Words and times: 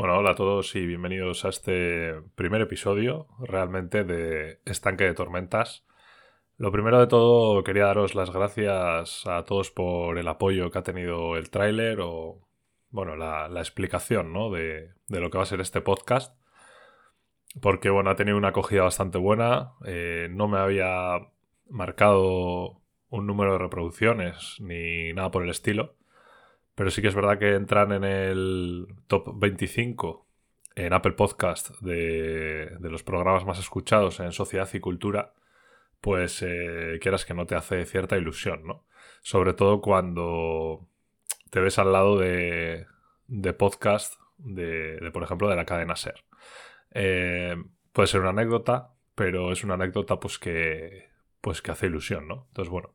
Bueno, 0.00 0.16
hola 0.16 0.30
a 0.30 0.34
todos 0.34 0.74
y 0.76 0.86
bienvenidos 0.86 1.44
a 1.44 1.50
este 1.50 2.14
primer 2.34 2.62
episodio 2.62 3.26
realmente 3.38 4.02
de 4.02 4.58
Estanque 4.64 5.04
de 5.04 5.12
Tormentas. 5.12 5.84
Lo 6.56 6.72
primero 6.72 6.98
de 6.98 7.06
todo, 7.06 7.62
quería 7.64 7.84
daros 7.84 8.14
las 8.14 8.30
gracias 8.30 9.26
a 9.26 9.44
todos 9.44 9.70
por 9.70 10.16
el 10.16 10.26
apoyo 10.26 10.70
que 10.70 10.78
ha 10.78 10.82
tenido 10.82 11.36
el 11.36 11.50
tráiler 11.50 11.98
o, 12.00 12.40
bueno, 12.88 13.14
la, 13.14 13.46
explicación 13.58 14.32
¿no? 14.32 14.50
de, 14.50 14.88
lo 15.08 15.30
que 15.30 15.36
va 15.36 15.44
a 15.44 15.46
ser 15.46 15.60
este 15.60 15.82
podcast. 15.82 16.34
Porque, 17.60 17.90
bueno, 17.90 18.08
ha 18.08 18.16
tenido 18.16 18.38
una 18.38 18.48
acogida 18.48 18.84
bastante 18.84 19.18
buena. 19.18 19.72
Eh, 19.84 20.28
no 20.30 20.48
me 20.48 20.60
había 20.60 21.28
marcado 21.68 22.80
un 23.10 23.26
número 23.26 23.52
de 23.52 23.58
reproducciones 23.58 24.56
ni 24.60 25.12
nada 25.12 25.30
por 25.30 25.42
el 25.42 25.50
estilo. 25.50 25.99
Pero 26.80 26.90
sí 26.90 27.02
que 27.02 27.08
es 27.08 27.14
verdad 27.14 27.38
que 27.38 27.56
entran 27.56 27.92
en 27.92 28.04
el 28.04 28.86
top 29.06 29.38
25 29.38 30.26
en 30.76 30.94
Apple 30.94 31.12
Podcast 31.12 31.78
de, 31.82 32.74
los 32.80 33.02
programas 33.02 33.44
más 33.44 33.58
escuchados 33.58 34.18
en 34.18 34.32
sociedad 34.32 34.66
y 34.72 34.80
cultura, 34.80 35.34
pues 36.00 36.40
eh, 36.40 36.98
quieras 37.02 37.26
que 37.26 37.34
no 37.34 37.44
te 37.44 37.54
hace 37.54 37.84
cierta 37.84 38.16
ilusión, 38.16 38.66
¿no? 38.66 38.86
Sobre 39.20 39.52
todo 39.52 39.82
cuando 39.82 40.88
te 41.50 41.60
ves 41.60 41.78
al 41.78 41.92
lado 41.92 42.18
de, 42.18 42.86
de 43.26 43.52
podcast 43.52 44.14
de, 44.38 45.10
por 45.12 45.22
ejemplo, 45.22 45.50
de 45.50 45.56
la 45.56 45.66
cadena 45.66 45.96
SER. 45.96 46.24
Eh, 46.92 47.56
puede 47.92 48.06
ser 48.06 48.22
una 48.22 48.30
anécdota, 48.30 48.94
pero 49.14 49.52
es 49.52 49.62
una 49.64 49.74
anécdota 49.74 50.18
pues 50.18 50.38
que, 50.38 51.10
pues 51.42 51.60
que 51.60 51.72
hace 51.72 51.88
ilusión, 51.88 52.26
¿no? 52.26 52.46
Entonces, 52.48 52.70
bueno, 52.70 52.94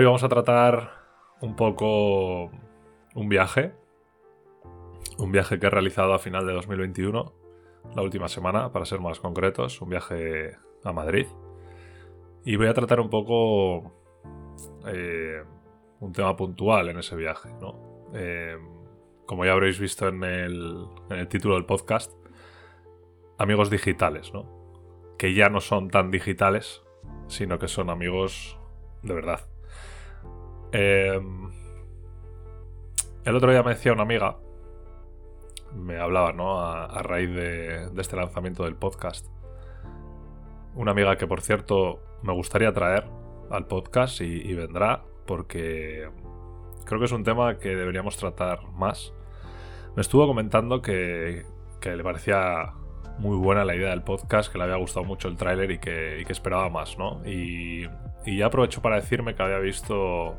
Hoy 0.00 0.06
vamos 0.06 0.24
a 0.24 0.30
tratar 0.30 0.92
un 1.42 1.54
poco 1.56 2.50
un 3.14 3.28
viaje. 3.28 3.74
Un 5.18 5.30
viaje 5.30 5.58
que 5.58 5.66
he 5.66 5.68
realizado 5.68 6.14
a 6.14 6.18
final 6.18 6.46
de 6.46 6.54
2021, 6.54 7.34
la 7.94 8.00
última 8.00 8.28
semana, 8.28 8.72
para 8.72 8.86
ser 8.86 8.98
más 9.00 9.20
concretos. 9.20 9.78
Un 9.82 9.90
viaje 9.90 10.56
a 10.84 10.92
Madrid. 10.94 11.26
Y 12.46 12.56
voy 12.56 12.68
a 12.68 12.72
tratar 12.72 12.98
un 12.98 13.10
poco 13.10 13.92
eh, 14.86 15.44
un 16.00 16.12
tema 16.14 16.34
puntual 16.34 16.88
en 16.88 17.00
ese 17.00 17.14
viaje. 17.14 17.50
Eh, 18.14 18.56
como 19.26 19.44
ya 19.44 19.52
habréis 19.52 19.78
visto 19.78 20.08
en 20.08 20.24
el, 20.24 20.86
en 21.10 21.18
el 21.18 21.28
título 21.28 21.56
del 21.56 21.66
podcast, 21.66 22.10
amigos 23.36 23.68
digitales, 23.68 24.32
¿no? 24.32 24.46
Que 25.18 25.34
ya 25.34 25.50
no 25.50 25.60
son 25.60 25.90
tan 25.90 26.10
digitales, 26.10 26.80
sino 27.26 27.58
que 27.58 27.68
son 27.68 27.90
amigos 27.90 28.58
de 29.02 29.12
verdad. 29.12 29.40
Em, 30.72 31.50
el 33.24 33.36
otro 33.36 33.50
día 33.50 33.62
me 33.62 33.70
decía 33.70 33.92
una 33.92 34.02
amiga, 34.02 34.36
me 35.74 35.98
hablaba, 35.98 36.32
¿no? 36.32 36.60
A, 36.60 37.02
raíz 37.02 37.30
de, 37.34 37.90
este 37.98 38.16
lanzamiento 38.16 38.64
del 38.64 38.76
podcast. 38.76 39.26
Una 40.74 40.92
amiga 40.92 41.16
que, 41.16 41.26
por 41.26 41.40
cierto, 41.40 42.00
me 42.22 42.32
gustaría 42.32 42.72
traer 42.72 43.04
al 43.50 43.66
podcast 43.66 44.20
y, 44.20 44.54
vendrá, 44.54 45.02
porque 45.26 46.08
creo 46.84 47.00
que 47.00 47.06
es 47.06 47.12
un 47.12 47.24
tema 47.24 47.58
que 47.58 47.74
deberíamos 47.74 48.16
tratar 48.16 48.68
más. 48.72 49.12
Me 49.96 50.02
estuvo 50.02 50.26
comentando 50.26 50.82
que, 50.82 51.44
le 51.82 52.04
parecía 52.04 52.74
muy 53.18 53.36
buena 53.36 53.64
la 53.64 53.74
idea 53.74 53.90
del 53.90 54.02
podcast, 54.02 54.52
que 54.52 54.58
le 54.58 54.64
había 54.64 54.76
gustado 54.76 55.04
mucho 55.04 55.26
el 55.26 55.36
tráiler 55.36 55.72
y 55.72 55.78
que, 55.78 56.22
esperaba 56.28 56.70
más, 56.70 56.96
¿no? 56.96 57.26
Y, 57.26 57.88
y 58.24 58.38
ya 58.38 58.46
aprovecho 58.46 58.80
para 58.80 58.96
decirme 58.96 59.34
que 59.34 59.42
había 59.42 59.58
visto 59.58 60.36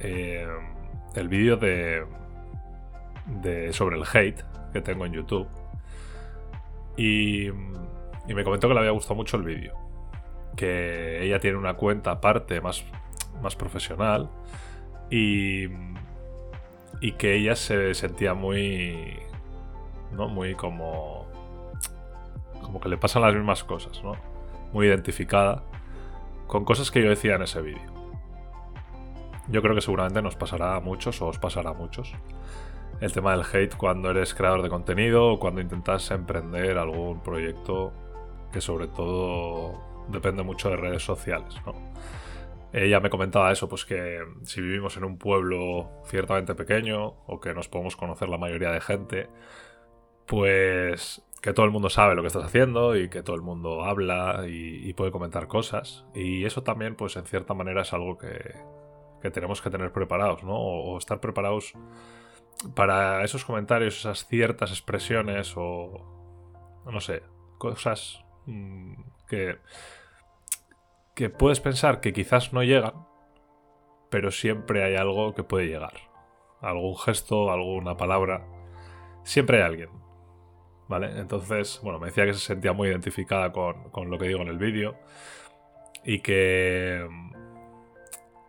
eh, 0.00 0.46
el 1.14 1.28
vídeo 1.28 1.56
de, 1.56 2.04
sobre 3.72 3.96
el 3.96 4.04
hate 4.12 4.42
que 4.72 4.80
tengo 4.80 5.06
en 5.06 5.12
YouTube. 5.12 5.48
Y, 6.96 7.48
y 7.48 8.34
me 8.34 8.44
comentó 8.44 8.68
que 8.68 8.74
le 8.74 8.80
había 8.80 8.92
gustado 8.92 9.14
mucho 9.14 9.36
el 9.36 9.44
vídeo. 9.44 9.74
Que 10.56 11.22
ella 11.24 11.38
tiene 11.38 11.56
una 11.56 11.74
cuenta 11.74 12.10
aparte 12.12 12.60
más, 12.60 12.84
más 13.42 13.56
profesional. 13.56 14.30
Y, 15.10 15.66
y 17.00 17.12
que 17.12 17.34
ella 17.36 17.56
se 17.56 17.94
sentía 17.94 18.34
muy. 18.34 19.18
¿no? 20.12 20.28
Muy 20.28 20.54
como. 20.54 21.26
Como 22.62 22.80
que 22.80 22.88
le 22.88 22.96
pasan 22.98 23.22
las 23.22 23.34
mismas 23.34 23.64
cosas, 23.64 24.02
¿no? 24.04 24.12
Muy 24.72 24.86
identificada 24.86 25.64
con 26.46 26.64
cosas 26.64 26.90
que 26.90 27.02
yo 27.02 27.08
decía 27.08 27.36
en 27.36 27.42
ese 27.42 27.62
vídeo. 27.62 27.99
Yo 29.50 29.62
creo 29.62 29.74
que 29.74 29.80
seguramente 29.80 30.22
nos 30.22 30.36
pasará 30.36 30.76
a 30.76 30.80
muchos 30.80 31.20
o 31.22 31.26
os 31.26 31.38
pasará 31.38 31.70
a 31.70 31.74
muchos. 31.74 32.14
El 33.00 33.12
tema 33.12 33.32
del 33.32 33.44
hate 33.44 33.74
cuando 33.76 34.10
eres 34.10 34.32
creador 34.34 34.62
de 34.62 34.68
contenido 34.68 35.26
o 35.26 35.38
cuando 35.40 35.60
intentas 35.60 36.10
emprender 36.12 36.78
algún 36.78 37.20
proyecto 37.22 37.92
que 38.52 38.60
sobre 38.60 38.86
todo 38.86 40.06
depende 40.08 40.44
mucho 40.44 40.70
de 40.70 40.76
redes 40.76 41.02
sociales. 41.02 41.54
Ella 42.72 43.00
me 43.00 43.10
comentaba 43.10 43.50
eso, 43.50 43.68
pues 43.68 43.84
que 43.84 44.20
si 44.42 44.60
vivimos 44.60 44.96
en 44.96 45.02
un 45.04 45.18
pueblo 45.18 45.90
ciertamente 46.06 46.54
pequeño 46.54 47.14
o 47.26 47.40
que 47.40 47.52
nos 47.52 47.68
podemos 47.68 47.96
conocer 47.96 48.28
la 48.28 48.38
mayoría 48.38 48.70
de 48.70 48.80
gente, 48.80 49.28
pues 50.26 51.22
que 51.42 51.52
todo 51.52 51.66
el 51.66 51.72
mundo 51.72 51.90
sabe 51.90 52.14
lo 52.14 52.22
que 52.22 52.28
estás 52.28 52.44
haciendo 52.44 52.96
y 52.96 53.08
que 53.08 53.22
todo 53.24 53.34
el 53.34 53.42
mundo 53.42 53.82
habla 53.82 54.44
y, 54.46 54.88
y 54.88 54.92
puede 54.92 55.10
comentar 55.10 55.48
cosas. 55.48 56.04
Y 56.14 56.44
eso 56.44 56.62
también, 56.62 56.94
pues 56.94 57.16
en 57.16 57.24
cierta 57.24 57.54
manera 57.54 57.82
es 57.82 57.92
algo 57.92 58.18
que, 58.18 58.54
que 59.20 59.30
tenemos 59.30 59.60
que 59.60 59.70
tener 59.70 59.92
preparados, 59.92 60.42
¿no? 60.42 60.56
O, 60.56 60.98
estar 60.98 61.20
preparados 61.20 61.74
para 62.74 63.24
esos 63.24 63.44
comentarios, 63.44 63.98
esas 63.98 64.26
ciertas 64.26 64.70
expresiones 64.70 65.54
o, 65.56 66.82
no 66.84 67.00
sé, 67.00 67.22
cosas 67.58 68.24
mm, 68.46 68.94
que, 69.28 69.58
que 71.14 71.30
puedes 71.30 71.60
pensar 71.60 72.00
que 72.00 72.12
quizás 72.12 72.52
no 72.52 72.62
llegan, 72.62 73.06
pero 74.10 74.30
siempre 74.30 74.84
hay 74.84 74.96
algo 74.96 75.34
que 75.34 75.44
puede 75.44 75.66
llegar. 75.66 75.94
Algún 76.60 76.96
gesto, 76.96 77.50
alguna 77.50 77.96
palabra. 77.96 78.46
Siempre 79.22 79.58
hay 79.58 79.62
alguien. 79.62 79.90
¿Vale? 80.88 81.20
Entonces, 81.20 81.80
bueno, 81.82 82.00
me 82.00 82.08
decía 82.08 82.26
que 82.26 82.34
se 82.34 82.40
sentía 82.40 82.72
muy 82.72 82.88
identificada 82.88 83.52
con, 83.52 83.90
con 83.90 84.10
lo 84.10 84.18
que 84.18 84.26
digo 84.26 84.42
en 84.42 84.48
el 84.48 84.58
vídeo. 84.58 84.96
Y 86.04 86.20
que 86.20 87.06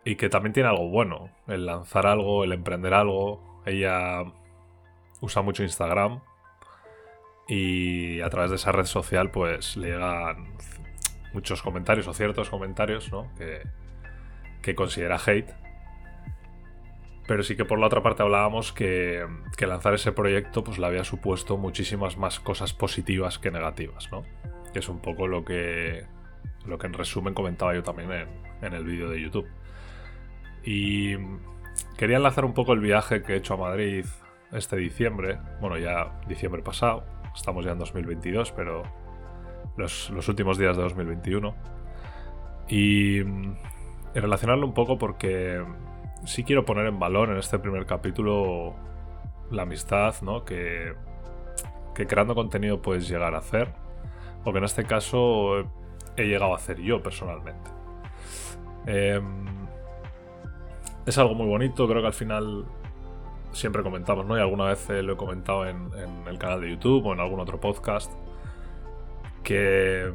y 0.04 0.16
que 0.16 0.30
también 0.30 0.54
tiene 0.54 0.70
algo 0.70 0.90
bueno, 0.90 1.30
el 1.48 1.66
lanzar 1.66 2.08
algo, 2.08 2.44
el 2.44 2.54
emprender 2.54 2.94
algo. 2.94 3.62
Ella 3.66 4.24
usa 5.22 5.42
mucho 5.42 5.64
Instagram 5.64 6.22
y 7.48 8.22
a 8.22 8.30
través 8.30 8.50
de 8.50 8.56
esa 8.56 8.72
red 8.72 8.86
social 8.86 9.30
pues 9.30 9.78
le 9.78 9.90
llegan 9.90 10.56
muchos 11.34 11.62
comentarios 11.62 12.08
o 12.08 12.14
ciertos 12.14 12.50
comentarios 12.50 13.12
¿no? 13.12 13.32
que, 13.38 13.62
que 14.62 14.76
considera 14.76 15.20
hate. 15.24 15.54
Pero 17.28 17.44
sí 17.44 17.56
que 17.56 17.66
por 17.66 17.80
la 17.80 17.86
otra 17.86 18.02
parte 18.02 18.24
hablábamos 18.24 18.74
que, 18.74 19.26
que, 19.56 19.68
lanzar 19.68 19.94
ese 19.94 20.12
proyecto 20.12 20.64
pues 20.64 20.80
le 20.80 20.88
había 20.88 21.04
supuesto 21.04 21.56
muchísimas 21.56 22.18
más 22.18 22.40
cosas 22.40 22.74
positivas 22.74 23.38
que 23.38 23.52
negativas, 23.52 24.12
¿no? 24.12 24.24
Que 24.74 24.80
es 24.80 24.90
un 24.90 25.00
poco 25.00 25.28
lo 25.28 25.46
que, 25.46 26.04
lo 26.66 26.78
que 26.78 26.88
en 26.88 26.94
resumen 26.94 27.34
comentaba 27.34 27.74
yo 27.74 27.84
también 27.84 28.12
en, 28.12 28.28
en 28.62 28.74
el 28.74 28.84
vídeo 28.84 29.08
de 29.10 29.22
YouTube. 29.22 29.48
Y 30.64 31.16
quería 31.98 32.18
enlazar 32.18 32.46
un 32.46 32.54
poco 32.54 32.74
el 32.74 32.80
viaje 32.80 33.22
que 33.22 33.34
he 33.34 33.38
hecho 33.38 33.56
a 33.56 33.58
Madrid 33.58 34.06
este 34.52 34.76
diciembre. 34.78 35.40
Bueno, 35.60 35.78
ya 35.78 36.20
diciembre 36.28 36.62
pasado. 36.62 37.04
Estamos 37.36 37.66
ya 37.66 37.72
en 37.72 37.80
2022, 37.80 38.52
pero 38.52 38.84
los, 39.78 40.10
últimos 40.28 40.58
días 40.58 40.76
de 40.76 40.84
2021. 40.84 41.56
Y, 42.68 43.22
relacionarlo 44.14 44.68
un 44.68 44.74
poco 44.74 44.98
porque 44.98 45.64
sí 46.26 46.44
quiero 46.44 46.66
poner 46.66 46.86
en 46.88 47.00
valor 47.00 47.30
en 47.30 47.38
este 47.38 47.60
primer 47.60 47.86
capítulo 47.86 48.76
la 49.50 49.64
amistad, 49.64 50.16
¿no? 50.22 50.44
Que, 50.44 50.94
que 51.96 52.08
creando 52.08 52.36
contenido 52.36 52.82
puedes 52.82 53.08
llegar 53.08 53.36
a 53.36 53.40
hacer. 53.40 53.74
O 54.44 54.52
que 54.52 54.58
en 54.58 54.66
este 54.66 54.84
caso 54.84 55.60
he 56.18 56.24
llegado 56.24 56.54
a 56.54 56.58
hacer 56.58 56.82
yo 56.82 57.02
personalmente. 57.02 57.70
Em, 58.86 59.46
es 61.06 61.18
algo 61.18 61.36
muy 61.36 61.48
bonito, 61.48 61.88
creo 61.88 62.02
que 62.02 62.08
al 62.08 62.14
final 62.14 62.66
siempre 63.52 63.84
comentamos, 63.84 64.26
¿no? 64.26 64.38
Y 64.38 64.42
alguna 64.42 64.66
vez 64.66 64.90
eh, 64.90 65.02
lo 65.02 65.14
he 65.14 65.18
comentado 65.18 65.66
en, 65.68 65.92
el 66.28 66.38
canal 66.38 66.62
de 66.62 66.70
YouTube 66.70 67.06
o 67.06 67.14
en 67.14 67.20
algún 67.20 67.40
otro 67.40 67.60
podcast, 67.60 68.12
que, 69.44 70.12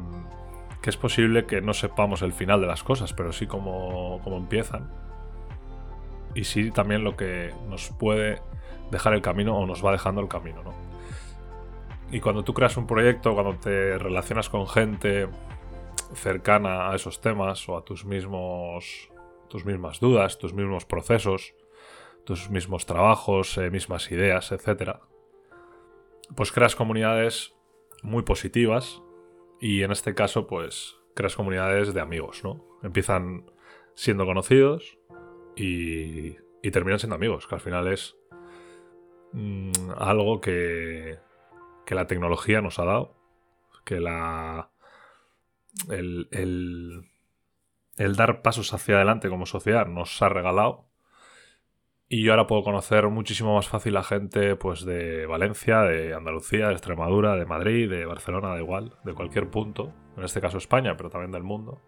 que, 0.81 0.89
es 0.89 0.97
posible 0.97 1.45
que 1.45 1.61
no 1.61 1.73
sepamos 1.73 2.21
el 2.21 2.33
final 2.33 2.61
de 2.61 2.67
las 2.67 2.83
cosas, 2.83 3.13
pero 3.13 3.33
sí 3.33 3.47
cómo, 3.47 4.21
cómo 4.23 4.37
empiezan. 4.37 4.89
Y 6.33 6.43
sí 6.45 6.71
también 6.71 7.03
lo 7.03 7.15
que 7.15 7.53
nos 7.69 7.89
puede 7.89 8.41
dejar 8.91 9.13
el 9.13 9.21
camino 9.21 9.57
o 9.57 9.65
nos 9.65 9.85
va 9.85 9.91
dejando 9.91 10.21
el 10.21 10.27
camino, 10.27 10.63
¿no? 10.63 10.73
Y 12.09 12.21
cuando 12.21 12.43
tú 12.43 12.53
creas 12.53 12.77
un 12.77 12.87
proyecto, 12.87 13.33
cuando 13.33 13.55
te 13.55 13.97
relacionas 13.97 14.49
con 14.49 14.67
gente 14.67 15.27
cercana 16.13 16.89
a 16.89 16.95
esos 16.95 17.19
temas 17.19 17.67
o 17.67 17.77
a 17.77 17.83
tus 17.83 18.05
mismos 18.05 19.09
tus 19.47 19.65
mismas 19.65 19.99
dudas, 19.99 20.37
tus 20.37 20.53
mismos 20.53 20.85
procesos, 20.85 21.55
tus 22.25 22.49
mismos 22.49 22.85
trabajos, 22.85 23.57
eh, 23.57 23.69
mismas 23.69 24.11
ideas, 24.11 24.51
etc. 24.51 24.97
Pues 26.35 26.51
creas 26.51 26.75
comunidades 26.75 27.53
muy 28.03 28.23
positivas 28.23 29.01
y 29.59 29.83
en 29.83 29.91
este 29.91 30.13
caso 30.13 30.47
pues 30.47 30.97
creas 31.13 31.35
comunidades 31.35 31.93
de 31.93 32.01
amigos, 32.01 32.43
¿no? 32.43 32.63
Empiezan 32.83 33.49
siendo 33.95 34.25
conocidos 34.25 34.99
y, 35.55 36.35
y 36.61 36.71
terminan 36.71 36.99
siendo 36.99 37.15
amigos, 37.15 37.47
que 37.47 37.55
al 37.55 37.61
final 37.61 37.87
es 37.87 38.15
mm, 39.33 39.71
algo 39.97 40.41
que, 40.41 41.17
que 41.85 41.95
la 41.95 42.05
tecnología 42.05 42.61
nos 42.61 42.77
ha 42.77 42.85
dado, 42.85 43.15
que 43.85 43.99
la... 43.99 44.69
el, 45.89 46.27
el 46.31 47.03
dar 47.97 48.41
pasos 48.41 48.73
hacia 48.73 48.95
adelante 48.95 49.29
como 49.29 49.45
sociedad 49.45 49.87
nos 49.87 50.21
ha 50.21 50.29
regalado. 50.29 50.85
Y 52.09 52.23
yo 52.23 52.31
ahora 52.31 52.47
puedo 52.47 52.63
conocer 52.63 53.07
muchísimo 53.09 53.55
más 53.55 53.67
fácil 53.67 53.97
a 53.97 54.03
gente 54.03 54.55
pues 54.55 54.85
de 54.85 55.25
Valencia, 55.25 55.81
de 55.81 56.13
Andalucía, 56.13 56.67
de 56.67 56.73
Extremadura, 56.73 57.35
de 57.35 57.45
Madrid, 57.45 57.89
de 57.89 58.05
Barcelona, 58.05 58.49
da 58.49 58.59
igual, 58.59 58.93
de 59.03 59.13
cualquier 59.13 59.49
punto, 59.49 59.93
en 60.15 60.23
este 60.23 60.39
caso 60.39 60.57
España, 60.57 60.95
pero 60.95 61.09
también 61.09 61.31
del 61.31 61.43
mundo. 61.43 61.81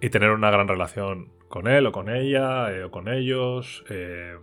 Y 0.00 0.10
tener 0.10 0.30
una 0.30 0.50
gran 0.50 0.68
relación 0.68 1.32
con 1.48 1.66
él 1.66 1.86
o 1.86 1.92
con 1.92 2.08
ella 2.08 2.70
eh, 2.70 2.84
o 2.84 2.90
con 2.92 3.08
ellos, 3.08 3.84
eh, 3.88 4.36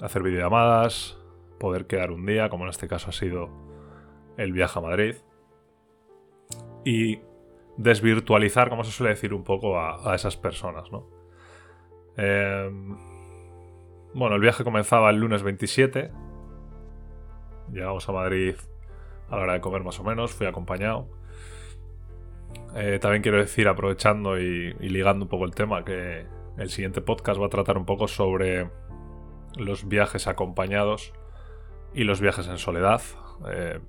hacer 0.00 0.22
videollamadas, 0.22 1.18
poder 1.58 1.86
quedar 1.86 2.12
un 2.12 2.24
día, 2.24 2.48
como 2.48 2.64
en 2.64 2.70
este 2.70 2.88
caso 2.88 3.10
ha 3.10 3.12
sido 3.12 3.50
el 4.38 4.52
viaje 4.52 4.78
a 4.78 4.82
Madrid. 4.82 5.16
Y 6.84 7.20
desvirtualizar, 7.76 8.68
como 8.68 8.84
se 8.84 8.92
suele 8.92 9.10
decir 9.10 9.34
un 9.34 9.44
poco, 9.44 9.78
a, 9.78 10.14
esas 10.14 10.36
personas, 10.36 10.90
¿no? 10.92 11.08
Em, 12.16 12.96
bueno, 14.14 14.36
el 14.36 14.40
viaje 14.40 14.62
comenzaba 14.62 15.10
el 15.10 15.16
lunes 15.16 15.42
27. 15.42 16.10
Llegamos 17.72 18.08
a 18.08 18.12
Madrid 18.12 18.54
a 19.28 19.36
la 19.36 19.42
hora 19.42 19.52
de 19.54 19.60
comer 19.60 19.82
más 19.82 19.98
o 19.98 20.04
menos, 20.04 20.32
fui 20.32 20.46
acompañado. 20.46 21.08
Eh, 22.76 22.98
también 23.00 23.22
quiero 23.22 23.38
decir, 23.38 23.68
aprovechando 23.68 24.38
y, 24.38 24.72
ligando 24.80 25.24
un 25.24 25.28
poco 25.28 25.44
el 25.44 25.54
tema, 25.54 25.84
que 25.84 26.26
el 26.56 26.70
siguiente 26.70 27.00
podcast 27.00 27.40
va 27.40 27.46
a 27.46 27.50
tratar 27.50 27.76
un 27.76 27.84
poco 27.84 28.06
sobre 28.06 28.70
los 29.56 29.88
viajes 29.88 30.26
acompañados 30.26 31.12
y 31.92 32.04
los 32.04 32.20
viajes 32.20 32.46
en 32.48 32.58
soledad. 32.58 33.02
Eh, 33.50 33.80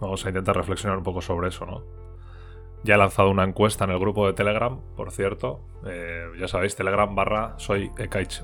vamos 0.00 0.24
a 0.24 0.28
intentar 0.28 0.56
reflexionar 0.56 0.98
un 0.98 1.04
poco 1.04 1.20
sobre 1.20 1.48
eso, 1.48 1.64
¿no? 1.64 1.99
Ya 2.82 2.94
he 2.94 2.98
lanzado 2.98 3.30
una 3.30 3.44
encuesta 3.44 3.84
en 3.84 3.90
el 3.90 3.98
grupo 3.98 4.26
de 4.26 4.32
Telegram, 4.32 4.80
por 4.96 5.10
cierto. 5.10 5.60
Eh, 5.86 6.26
ya 6.38 6.48
sabéis, 6.48 6.76
Telegram 6.76 7.14
barra 7.14 7.54
soy 7.58 7.90
Ekaich 7.98 8.42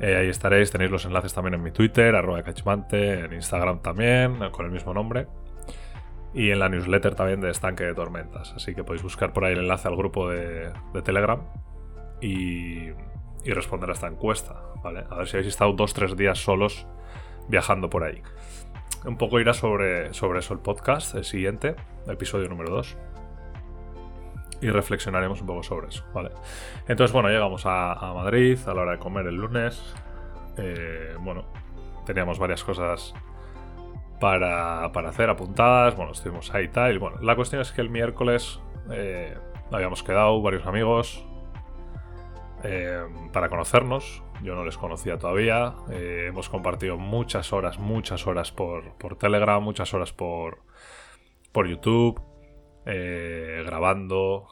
eh, 0.00 0.16
ahí 0.16 0.28
estaréis, 0.28 0.70
tenéis 0.70 0.90
los 0.90 1.04
enlaces 1.04 1.34
también 1.34 1.54
en 1.54 1.62
mi 1.62 1.72
Twitter, 1.72 2.16
arroba 2.16 2.40
Ekaichmante, 2.40 3.20
en 3.20 3.34
Instagram 3.34 3.82
también, 3.82 4.38
con 4.50 4.64
el 4.64 4.72
mismo 4.72 4.94
nombre. 4.94 5.26
Y 6.32 6.50
en 6.50 6.58
la 6.58 6.70
newsletter 6.70 7.14
también 7.14 7.42
de 7.42 7.50
Estanque 7.50 7.84
de 7.84 7.94
Tormentas. 7.94 8.54
Así 8.56 8.74
que 8.74 8.82
podéis 8.82 9.02
buscar 9.02 9.34
por 9.34 9.44
ahí 9.44 9.52
el 9.52 9.58
enlace 9.58 9.88
al 9.88 9.96
grupo 9.96 10.30
de, 10.30 10.72
Telegram 11.04 11.42
y, 12.22 12.90
responder 13.44 13.90
a 13.90 13.92
esta 13.92 14.06
encuesta. 14.06 14.62
¿vale? 14.82 15.04
A 15.10 15.16
ver 15.16 15.28
si 15.28 15.36
habéis 15.36 15.48
estado 15.48 15.74
dos 15.74 15.92
tres 15.92 16.16
días 16.16 16.38
solos 16.38 16.86
viajando 17.48 17.90
por 17.90 18.04
ahí 18.04 18.22
un 19.04 19.16
poco 19.16 19.40
irá 19.40 19.54
sobre, 19.54 20.12
sobre 20.14 20.40
eso 20.40 20.54
el 20.54 20.60
podcast, 20.60 21.14
el 21.14 21.24
siguiente, 21.24 21.76
episodio 22.06 22.48
número 22.48 22.70
2. 22.70 22.96
Y 24.62 24.68
reflexionaremos 24.68 25.40
un 25.40 25.46
poco 25.46 25.62
sobre 25.62 25.88
eso, 25.88 26.04
¿vale? 26.12 26.30
Entonces, 26.86 27.12
bueno, 27.12 27.30
llegamos 27.30 27.62
a, 27.64 28.12
Madrid 28.14 28.58
a 28.66 28.74
la 28.74 28.82
hora 28.82 28.92
de 28.92 28.98
comer 28.98 29.26
el 29.26 29.36
lunes. 29.36 29.82
Eh, 30.58 31.14
bueno, 31.20 31.46
teníamos 32.04 32.38
varias 32.38 32.62
cosas 32.62 33.14
para, 34.20 34.84
hacer 34.84 35.30
apuntadas. 35.30 35.96
Bueno, 35.96 36.12
estuvimos 36.12 36.52
ahí 36.54 36.64
y 36.64 36.68
tal. 36.68 36.98
Bueno, 36.98 37.16
la 37.22 37.34
cuestión 37.36 37.62
es 37.62 37.72
que 37.72 37.80
el 37.80 37.88
miércoles 37.88 38.60
eh, 38.90 39.34
habíamos 39.72 40.02
quedado 40.02 40.42
varios 40.42 40.66
amigos 40.66 41.24
eh, 42.62 43.02
para 43.32 43.48
conocernos. 43.48 44.22
Yo 44.42 44.54
no 44.54 44.64
les 44.64 44.76
conocía 44.76 45.18
todavía. 45.18 45.74
Eh, 45.90 46.26
hemos 46.28 46.48
compartido 46.48 46.96
muchas 46.96 47.52
horas, 47.52 47.78
muchas 47.78 48.26
horas 48.26 48.52
por, 48.52 48.94
Telegram, 49.18 49.62
muchas 49.62 49.92
horas 49.94 50.12
por, 50.12 50.62
por 51.52 51.68
YouTube, 51.68 52.20
eh, 52.86 53.62
grabando, 53.66 54.48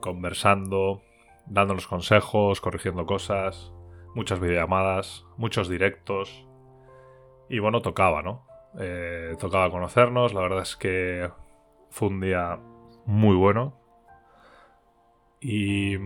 conversando, 0.00 1.02
dándonos 1.46 1.86
consejos, 1.86 2.60
corrigiendo 2.60 3.06
cosas, 3.06 3.72
muchas 4.14 4.40
videollamadas, 4.40 5.24
muchos 5.36 5.68
directos. 5.68 6.46
Y 7.48 7.58
bueno, 7.58 7.80
tocaba, 7.80 8.22
¿no? 8.22 8.46
tocaba 9.38 9.70
conocernos. 9.70 10.34
La 10.34 10.40
verdad 10.40 10.62
es 10.62 10.76
que 10.76 11.30
fue 11.90 12.08
un 12.08 12.20
día 12.20 12.58
muy 13.06 13.36
bueno. 13.36 13.78
Y 15.40 15.96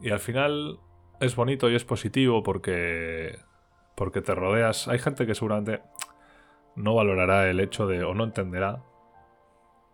y 0.00 0.10
al 0.10 0.20
final 0.20 0.78
es 1.20 1.36
bonito 1.36 1.70
y 1.70 1.74
es 1.74 1.84
positivo 1.84 2.42
porque, 2.42 3.38
porque 3.94 4.20
te 4.20 4.34
rodeas. 4.34 4.88
Hay 4.88 4.98
gente 4.98 5.26
que 5.26 5.34
seguramente 5.34 5.82
no 6.76 6.94
valorará 6.94 7.48
el 7.48 7.60
hecho 7.60 7.86
de, 7.86 8.04
o 8.04 8.14
no 8.14 8.24
entenderá 8.24 8.82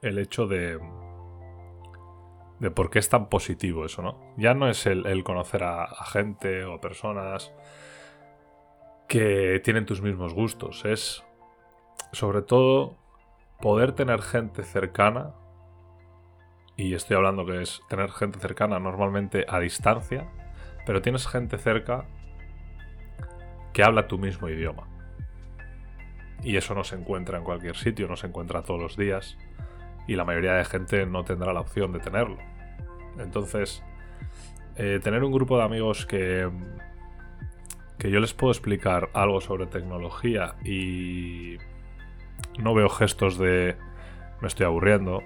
el 0.02 0.18
hecho 0.18 0.46
de, 0.46 0.78
de 2.58 2.70
por 2.70 2.90
qué 2.90 2.98
es 2.98 3.08
tan 3.08 3.28
positivo 3.28 3.84
eso, 3.84 4.02
¿no? 4.02 4.18
Ya 4.36 4.54
no 4.54 4.68
es 4.68 4.86
el, 4.86 5.24
conocer 5.24 5.64
a, 5.64 5.86
gente 6.06 6.64
o 6.64 6.80
personas 6.80 7.52
que 9.08 9.60
tienen 9.64 9.86
tus 9.86 10.02
mismos 10.02 10.34
gustos, 10.34 10.84
es 10.84 11.24
sobre 12.12 12.42
todo 12.42 12.96
poder 13.60 13.92
tener 13.92 14.22
gente 14.22 14.62
cercana 14.62 15.34
y 16.76 16.94
estoy 16.94 17.16
hablando 17.16 17.46
que 17.46 17.62
es 17.62 17.82
tener 17.88 18.10
gente 18.10 18.38
cercana 18.38 18.78
normalmente 18.78 19.46
a 19.48 19.60
distancia, 19.60 20.30
pero 20.86 21.02
tienes 21.02 21.26
gente 21.26 21.58
cerca 21.58 22.04
que 23.72 23.82
habla 23.82 24.06
tu 24.08 24.18
mismo 24.18 24.48
idioma. 24.48 24.88
Y 26.42 26.56
eso 26.56 26.74
no 26.74 26.84
se 26.84 26.96
encuentra 26.96 27.38
en 27.38 27.44
cualquier 27.44 27.76
sitio, 27.76 28.06
no 28.06 28.16
se 28.16 28.26
encuentra 28.26 28.62
todos 28.62 28.80
los 28.80 28.96
días, 28.96 29.36
y 30.06 30.16
la 30.16 30.24
mayoría 30.24 30.54
de 30.54 30.64
gente 30.64 31.06
no 31.06 31.24
tendrá 31.24 31.52
la 31.52 31.60
opción 31.60 31.92
de 31.92 32.00
tenerlo. 32.00 32.38
Entonces, 33.18 33.82
eh, 34.76 35.00
tener 35.02 35.24
un 35.24 35.32
grupo 35.32 35.56
de 35.56 35.64
amigos 35.64 36.04
que, 36.06 36.50
que 37.98 38.10
yo 38.10 38.20
les 38.20 38.34
puedo 38.34 38.52
explicar 38.52 39.10
algo 39.14 39.40
sobre 39.40 39.66
tecnología 39.66 40.56
y 40.64 41.58
no 42.58 42.74
veo 42.74 42.88
gestos 42.88 43.38
de 43.38 43.76
me 44.40 44.48
estoy 44.48 44.66
aburriendo, 44.66 45.22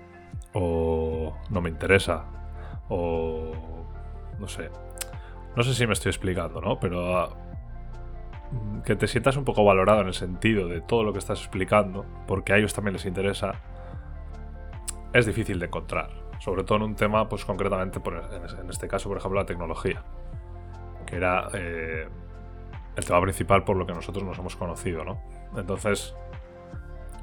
o 0.52 1.36
no 1.50 1.60
me 1.60 1.70
interesa, 1.70 2.24
o 2.88 3.52
no 4.38 4.48
sé. 4.48 4.70
No 5.56 5.62
sé 5.62 5.74
si 5.74 5.86
me 5.86 5.92
estoy 5.92 6.10
explicando, 6.10 6.60
¿no? 6.60 6.78
Pero 6.78 7.18
ah, 7.18 7.36
que 8.84 8.96
te 8.96 9.06
sientas 9.06 9.36
un 9.36 9.44
poco 9.44 9.64
valorado 9.64 10.02
en 10.02 10.08
el 10.08 10.14
sentido 10.14 10.68
de 10.68 10.80
todo 10.80 11.02
lo 11.02 11.12
que 11.12 11.18
estás 11.18 11.40
explicando, 11.40 12.04
porque 12.26 12.52
a 12.52 12.56
ellos 12.56 12.72
también 12.74 12.94
les 12.94 13.04
interesa, 13.04 13.52
es 15.12 15.26
difícil 15.26 15.58
de 15.58 15.66
encontrar. 15.66 16.10
Sobre 16.38 16.62
todo 16.62 16.76
en 16.78 16.84
un 16.84 16.94
tema, 16.94 17.28
pues 17.28 17.44
concretamente, 17.44 18.00
en 18.00 18.70
este 18.70 18.86
caso, 18.86 19.08
por 19.08 19.18
ejemplo, 19.18 19.40
la 19.40 19.46
tecnología, 19.46 20.02
que 21.04 21.16
era 21.16 21.48
eh, 21.52 22.08
el 22.94 23.04
tema 23.04 23.20
principal 23.20 23.64
por 23.64 23.76
lo 23.76 23.86
que 23.86 23.92
nosotros 23.92 24.24
nos 24.24 24.38
hemos 24.38 24.54
conocido, 24.54 25.04
¿no? 25.04 25.20
Entonces, 25.56 26.14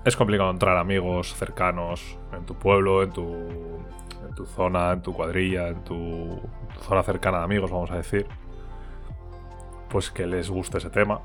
es 0.03 0.15
complicado 0.15 0.51
entrar 0.51 0.77
amigos 0.77 1.33
cercanos 1.33 2.19
en 2.33 2.45
tu 2.45 2.55
pueblo, 2.55 3.03
en 3.03 3.11
tu, 3.11 3.23
en 4.27 4.35
tu 4.35 4.45
zona, 4.45 4.91
en 4.91 5.01
tu 5.01 5.13
cuadrilla, 5.13 5.67
en 5.67 5.83
tu, 5.83 6.39
zona 6.81 7.03
cercana 7.03 7.39
de 7.39 7.43
amigos, 7.43 7.71
vamos 7.71 7.91
a 7.91 7.97
decir. 7.97 8.25
Pues 9.89 10.11
que 10.11 10.25
les 10.25 10.49
guste 10.49 10.77
ese 10.77 10.89
tema. 10.89 11.21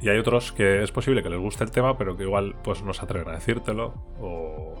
Y 0.00 0.08
hay 0.08 0.18
otros 0.18 0.52
que 0.52 0.82
es 0.82 0.92
posible 0.92 1.22
que 1.22 1.28
les 1.28 1.38
guste 1.38 1.64
el 1.64 1.70
tema, 1.70 1.98
pero 1.98 2.16
que 2.16 2.22
igual 2.22 2.56
pues 2.62 2.82
no 2.82 2.94
se 2.94 3.04
atreven 3.04 3.28
a 3.28 3.32
decírtelo 3.32 3.92
o, 4.18 4.74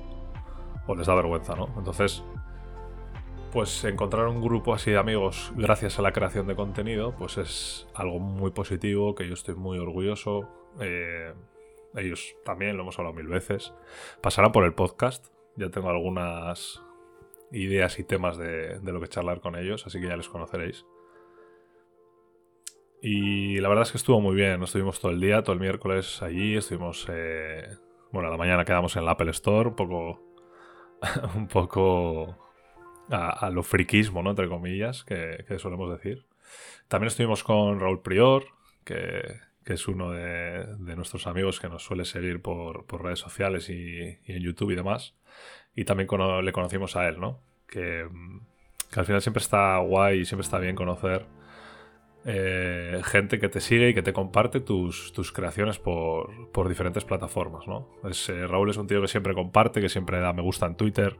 o 0.86 0.94
les 0.94 1.06
da 1.06 1.14
vergüenza, 1.14 1.54
¿no? 1.54 1.68
Entonces, 1.76 2.24
pues 3.52 3.84
encontrar 3.84 4.28
un 4.28 4.40
grupo 4.40 4.72
así 4.72 4.92
de 4.92 4.98
amigos 4.98 5.52
gracias 5.56 5.98
a 5.98 6.02
la 6.02 6.12
creación 6.12 6.46
de 6.46 6.54
contenido, 6.54 7.14
pues 7.18 7.36
es 7.36 7.88
algo 7.94 8.18
muy 8.18 8.52
positivo, 8.52 9.14
que 9.14 9.26
yo 9.26 9.34
estoy 9.34 9.56
muy 9.56 9.78
orgulloso. 9.78 10.48
Eh, 10.80 11.34
ellos 11.96 12.36
también, 12.44 12.76
lo 12.76 12.82
hemos 12.82 12.98
hablado 12.98 13.16
mil 13.16 13.26
veces. 13.26 13.74
Pasarán 14.20 14.52
por 14.52 14.64
el 14.64 14.74
podcast, 14.74 15.26
ya 15.56 15.70
tengo 15.70 15.90
algunas 15.90 16.82
ideas 17.52 17.98
y 17.98 18.04
temas 18.04 18.36
de, 18.38 18.80
lo 18.82 19.00
que 19.00 19.08
charlar 19.08 19.40
con 19.40 19.56
ellos, 19.56 19.86
así 19.86 20.00
que 20.00 20.08
ya 20.08 20.16
les 20.16 20.28
conoceréis. 20.28 20.86
Y 23.02 23.58
la 23.60 23.68
verdad 23.68 23.82
es 23.82 23.92
que 23.92 23.98
estuvo 23.98 24.20
muy 24.20 24.34
bien, 24.34 24.62
estuvimos 24.62 25.00
todo 25.00 25.12
el 25.12 25.20
día, 25.20 25.42
todo 25.42 25.54
el 25.54 25.60
miércoles 25.60 26.22
allí, 26.22 26.56
estuvimos... 26.56 27.06
Eh, 27.10 27.76
bueno, 28.12 28.28
a 28.28 28.32
la 28.32 28.36
mañana 28.36 28.64
quedamos 28.64 28.96
en 28.96 29.04
la 29.04 29.12
Apple 29.12 29.30
Store, 29.30 29.70
un 29.70 29.76
poco... 29.76 30.22
un 31.34 31.48
poco 31.48 32.36
a, 33.10 33.50
lo 33.50 33.62
friquismo, 33.62 34.22
¿no? 34.22 34.30
Entre 34.30 34.48
comillas, 34.48 35.04
que, 35.04 35.44
solemos 35.58 35.90
decir. 35.90 36.26
También 36.88 37.08
estuvimos 37.08 37.42
con 37.42 37.80
Raúl 37.80 38.02
Prior, 38.02 38.44
que, 38.84 39.40
es 39.64 39.88
uno 39.88 40.12
de, 40.12 40.66
nuestros 40.96 41.26
amigos 41.26 41.60
que 41.60 41.68
nos 41.68 41.84
suele 41.84 42.04
seguir 42.04 42.42
por, 42.42 42.86
redes 43.02 43.18
sociales 43.18 43.68
y, 43.70 44.18
en 44.24 44.42
YouTube 44.42 44.70
y 44.70 44.76
demás. 44.76 45.14
Y 45.74 45.84
también 45.84 46.08
le 46.42 46.52
conocimos 46.52 46.96
a 46.96 47.08
él, 47.08 47.20
¿no? 47.20 47.40
Que, 47.66 48.06
al 48.96 49.04
final 49.04 49.22
siempre 49.22 49.40
está 49.40 49.78
guay 49.78 50.20
y 50.20 50.24
siempre 50.24 50.42
está 50.42 50.58
bien 50.58 50.74
conocer 50.74 51.24
eh, 52.24 53.00
gente 53.04 53.38
que 53.38 53.48
te 53.48 53.60
sigue 53.60 53.90
y 53.90 53.94
que 53.94 54.02
te 54.02 54.12
comparte 54.12 54.60
tus, 54.60 55.32
creaciones 55.32 55.78
por, 55.78 56.68
diferentes 56.68 57.04
plataformas, 57.04 57.66
¿no? 57.66 57.88
Eh, 58.04 58.46
Raúl 58.46 58.70
es 58.70 58.76
un 58.76 58.86
tío 58.86 59.00
que 59.00 59.08
siempre 59.08 59.34
comparte, 59.34 59.80
que 59.80 59.88
siempre 59.88 60.20
da 60.20 60.32
me 60.32 60.42
gusta 60.42 60.66
en 60.66 60.74
Twitter, 60.74 61.16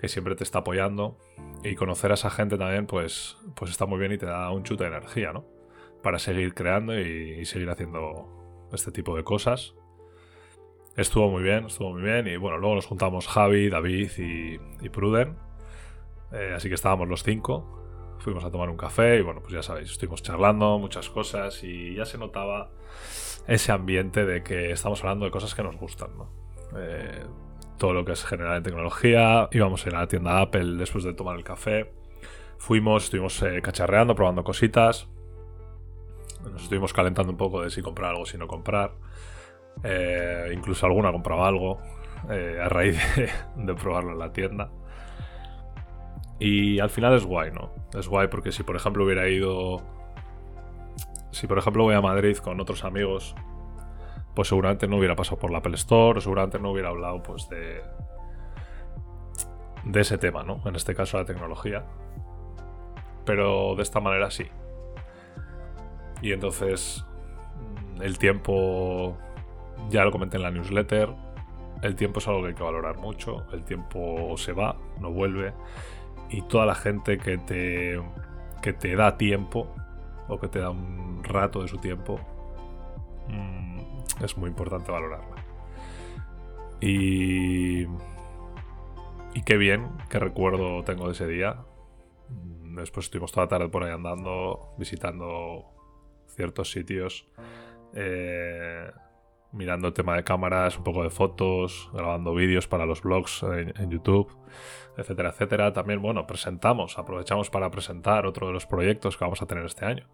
que 0.00 0.08
siempre 0.08 0.36
te 0.36 0.44
está 0.44 0.60
apoyando. 0.60 1.18
Y 1.62 1.74
conocer 1.74 2.10
a 2.10 2.14
esa 2.14 2.30
gente 2.30 2.56
también, 2.56 2.86
pues, 2.86 3.36
pues 3.54 3.70
está 3.70 3.84
muy 3.84 3.98
bien 3.98 4.12
y 4.12 4.18
te 4.18 4.26
da 4.26 4.50
un 4.50 4.62
chute 4.62 4.84
de 4.84 4.90
energía, 4.90 5.32
¿no? 5.32 5.59
Para 6.02 6.18
seguir 6.18 6.54
creando 6.54 6.98
y, 6.98 7.44
seguir 7.44 7.68
haciendo 7.70 8.68
este 8.72 8.90
tipo 8.92 9.16
de 9.16 9.24
cosas. 9.24 9.74
Estuvo 10.96 11.30
muy 11.30 11.42
bien, 11.42 11.66
estuvo 11.66 11.92
muy 11.92 12.02
bien. 12.02 12.26
Y 12.26 12.36
bueno, 12.36 12.58
luego 12.58 12.76
nos 12.76 12.86
juntamos 12.86 13.28
Javi, 13.28 13.68
David 13.68 14.10
y, 14.18 14.88
Pruden. 14.88 15.36
Eh, 16.32 16.52
así 16.54 16.68
que 16.68 16.74
estábamos 16.74 17.08
los 17.08 17.22
cinco. 17.22 17.76
Fuimos 18.18 18.44
a 18.44 18.50
tomar 18.50 18.68
un 18.68 18.76
café 18.76 19.18
y 19.18 19.22
bueno, 19.22 19.40
pues 19.40 19.54
ya 19.54 19.62
sabéis, 19.62 19.90
estuvimos 19.90 20.22
charlando 20.22 20.78
muchas 20.78 21.08
cosas 21.08 21.64
y 21.64 21.94
ya 21.94 22.04
se 22.04 22.18
notaba 22.18 22.70
ese 23.46 23.72
ambiente 23.72 24.26
de 24.26 24.42
que 24.42 24.72
estamos 24.72 25.02
hablando 25.02 25.24
de 25.24 25.30
cosas 25.30 25.54
que 25.54 25.62
nos 25.62 25.76
gustan, 25.76 26.10
¿no? 26.18 26.28
Eh, 26.76 27.24
todo 27.78 27.94
lo 27.94 28.04
que 28.04 28.12
es 28.12 28.24
general 28.24 28.58
en 28.58 28.62
tecnología. 28.62 29.48
Íbamos 29.50 29.86
a 29.86 29.90
la 29.90 30.06
tienda 30.06 30.40
Apple 30.40 30.76
después 30.76 31.02
de 31.02 31.14
tomar 31.14 31.36
el 31.36 31.44
café. 31.44 31.92
Fuimos, 32.58 33.04
estuvimos 33.04 33.42
eh, 33.42 33.60
cacharreando, 33.62 34.14
probando 34.14 34.44
cositas. 34.44 35.08
Nos 36.44 36.62
estuvimos 36.62 36.92
calentando 36.92 37.32
un 37.32 37.38
poco 37.38 37.62
de 37.62 37.70
si 37.70 37.82
comprar 37.82 38.10
algo, 38.10 38.26
si 38.26 38.38
no 38.38 38.46
comprar. 38.46 38.92
Eh, 39.82 40.50
incluso 40.54 40.86
alguna 40.86 41.12
compraba 41.12 41.46
algo 41.46 41.80
eh, 42.30 42.58
a 42.62 42.68
raíz 42.68 42.98
de, 43.56 43.74
probarlo 43.74 44.12
en 44.12 44.18
la 44.18 44.32
tienda. 44.32 44.70
Y 46.38 46.80
al 46.80 46.90
final 46.90 47.14
es 47.14 47.24
guay, 47.24 47.50
¿no? 47.52 47.72
Es 47.92 48.08
guay 48.08 48.28
porque 48.28 48.52
si 48.52 48.62
por 48.62 48.76
ejemplo 48.76 49.04
hubiera 49.04 49.28
ido... 49.28 49.82
Si 51.30 51.46
por 51.46 51.58
ejemplo 51.58 51.84
voy 51.84 51.94
a 51.94 52.00
Madrid 52.00 52.36
con 52.38 52.60
otros 52.60 52.84
amigos 52.84 53.34
pues 54.34 54.48
seguramente 54.48 54.86
no 54.86 54.96
hubiera 54.96 55.16
pasado 55.16 55.38
por 55.38 55.50
la 55.50 55.58
Apple 55.58 55.74
Store, 55.74 56.18
o 56.18 56.20
seguramente 56.20 56.58
no 56.58 56.70
hubiera 56.70 56.88
hablado 56.88 57.22
pues 57.22 57.48
de, 57.48 57.82
de 59.84 60.00
ese 60.00 60.18
tema, 60.18 60.42
¿no? 60.42 60.60
En 60.64 60.76
este 60.76 60.94
caso 60.94 61.18
la 61.18 61.24
tecnología. 61.24 61.84
Pero 63.24 63.74
de 63.76 63.82
esta 63.82 64.00
manera 64.00 64.30
sí. 64.30 64.44
Y 66.22 66.32
entonces 66.32 67.04
mm, 67.96 68.02
el 68.02 68.18
tiempo, 68.18 69.16
ya 69.90 70.04
lo 70.04 70.12
comenté 70.12 70.36
en 70.36 70.42
la 70.42 70.50
newsletter, 70.50 71.10
el 71.82 71.96
tiempo 71.96 72.18
es 72.18 72.28
algo 72.28 72.42
que 72.42 72.48
hay 72.48 72.54
que 72.54 72.62
valorar 72.62 72.98
mucho, 72.98 73.46
el 73.52 73.64
tiempo 73.64 74.36
se 74.36 74.52
va, 74.52 74.76
no 75.00 75.10
vuelve, 75.10 75.52
y 76.28 76.42
toda 76.42 76.66
la 76.66 76.74
gente 76.74 77.18
que 77.18 77.38
te, 77.38 78.00
que 78.62 78.72
te 78.72 78.94
da 78.96 79.16
tiempo, 79.16 79.74
o 80.28 80.38
que 80.38 80.48
te 80.48 80.60
da 80.60 80.70
un 80.70 81.24
rato 81.24 81.62
de 81.62 81.68
su 81.68 81.78
tiempo, 81.78 82.20
mmm, 83.28 83.80
es 84.22 84.36
muy 84.36 84.48
importante 84.48 84.92
valorarla. 84.92 85.40
Y. 86.80 87.86
Y 89.32 89.42
qué 89.44 89.56
bien, 89.56 89.86
qué 90.08 90.18
recuerdo 90.18 90.82
tengo 90.82 91.06
de 91.06 91.12
ese 91.12 91.26
día. 91.26 91.56
Mm, 92.28 92.76
después 92.76 93.06
estuvimos 93.06 93.32
toda 93.32 93.46
la 93.46 93.48
tarde 93.48 93.68
por 93.68 93.84
ahí 93.84 93.92
andando, 93.92 94.74
visitando 94.78 95.66
ciertos 96.30 96.70
sitios, 96.70 97.26
eh, 97.94 98.90
mirando 99.52 99.92
tema 99.92 100.16
de 100.16 100.24
cámaras, 100.24 100.78
un 100.78 100.84
poco 100.84 101.02
de 101.02 101.10
fotos, 101.10 101.90
grabando 101.92 102.34
vídeos 102.34 102.68
para 102.68 102.86
los 102.86 103.02
blogs 103.02 103.42
en, 103.42 103.90
YouTube, 103.90 104.34
etcétera, 104.96 105.30
etcétera. 105.30 105.72
También, 105.72 106.00
bueno, 106.00 106.26
presentamos, 106.26 106.98
aprovechamos 106.98 107.50
para 107.50 107.70
presentar 107.70 108.26
otro 108.26 108.46
de 108.46 108.52
los 108.52 108.66
proyectos 108.66 109.16
que 109.16 109.24
vamos 109.24 109.42
a 109.42 109.46
tener 109.46 109.64
este 109.64 109.84
año 109.84 110.06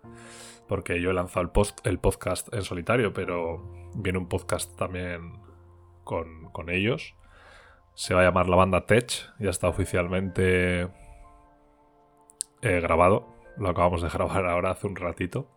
porque 0.69 1.01
yo 1.01 1.11
he 1.11 1.15
lanzado 1.15 1.43
el, 1.43 1.51
post, 1.51 1.87
el 1.87 1.99
podcast 1.99 2.53
en 2.53 2.63
solitario, 2.63 3.13
pero 3.13 3.91
viene 3.95 4.19
un 4.19 4.29
podcast 4.29 4.77
también 4.77 5.41
con, 6.05 6.71
ellos. 6.71 7.15
Se 7.95 8.15
va 8.15 8.23
a 8.23 8.25
llamar 8.25 8.49
La 8.49 8.57
Banda 8.57 8.87
Tech, 8.87 9.11
ya 9.39 9.51
está 9.51 9.69
oficialmente 9.69 10.89
eh, 12.63 12.81
grabado. 12.81 13.29
Lo 13.57 13.69
acabamos 13.69 14.03
de 14.03 14.09
grabar 14.13 14.47
ahora 14.47 14.73
hace 14.73 14.87
un 14.87 14.97
ratito. 14.97 15.49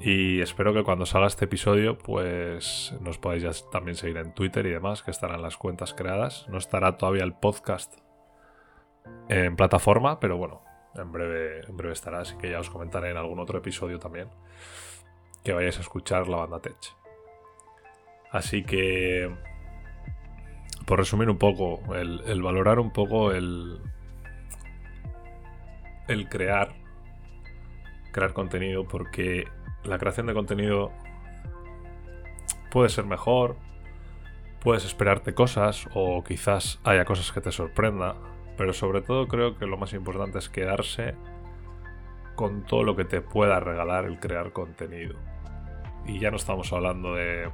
Y 0.00 0.40
espero 0.40 0.72
que 0.72 0.84
cuando 0.84 1.06
salga 1.06 1.26
este 1.26 1.46
episodio, 1.46 1.98
pues 1.98 2.94
nos 3.00 3.18
podáis 3.18 3.68
también 3.70 3.96
seguir 3.96 4.16
en 4.18 4.32
Twitter 4.32 4.64
y 4.66 4.70
demás, 4.70 5.02
que 5.02 5.10
estarán 5.10 5.42
las 5.42 5.56
cuentas 5.56 5.92
creadas. 5.92 6.46
No 6.48 6.58
estará 6.58 6.96
todavía 6.96 7.24
el 7.24 7.34
podcast 7.34 7.98
en 9.28 9.56
plataforma, 9.56 10.20
pero 10.20 10.36
bueno, 10.36 10.62
en 10.94 11.10
breve, 11.10 11.60
en 11.68 11.76
breve 11.76 11.92
estará, 11.92 12.20
así 12.20 12.36
que 12.36 12.50
ya 12.50 12.60
os 12.60 12.70
comentaré 12.70 13.10
en 13.10 13.16
algún 13.16 13.40
otro 13.40 13.58
episodio 13.58 13.98
también 13.98 14.28
que 15.44 15.52
vayáis 15.52 15.78
a 15.78 15.80
escuchar 15.80 16.28
la 16.28 16.38
banda 16.38 16.60
Tech. 16.60 16.76
Así 18.30 18.62
que, 18.62 19.34
por 20.86 20.98
resumir 20.98 21.30
un 21.30 21.38
poco, 21.38 21.80
el, 21.94 22.42
valorar 22.42 22.78
un 22.78 22.92
poco 22.92 23.32
el, 23.32 23.80
el 26.08 26.28
crear, 26.28 26.74
crear 28.12 28.32
contenido, 28.34 28.86
porque 28.86 29.48
la 29.88 29.98
creación 29.98 30.26
de 30.26 30.34
contenido 30.34 30.92
puede 32.70 32.88
ser 32.88 33.04
mejor, 33.04 33.56
puedes 34.60 34.84
esperarte 34.84 35.34
cosas 35.34 35.88
o 35.94 36.22
quizás 36.24 36.80
haya 36.84 37.04
cosas 37.04 37.32
que 37.32 37.40
te 37.40 37.52
sorprenda 37.52 38.16
pero 38.58 38.72
sobre 38.72 39.02
todo 39.02 39.28
creo 39.28 39.56
que 39.56 39.66
lo 39.66 39.78
más 39.78 39.94
importante 39.94 40.38
es 40.38 40.48
quedarse 40.48 41.14
con 42.34 42.64
todo 42.64 42.82
lo 42.82 42.96
que 42.96 43.04
te 43.04 43.20
pueda 43.20 43.60
regalar 43.60 44.04
el 44.04 44.18
crear 44.18 44.52
contenido. 44.52 45.16
Y 46.04 46.18
ya 46.18 46.30
no 46.32 46.36
estamos 46.36 46.72
hablando 46.72 47.14
de 47.14 47.50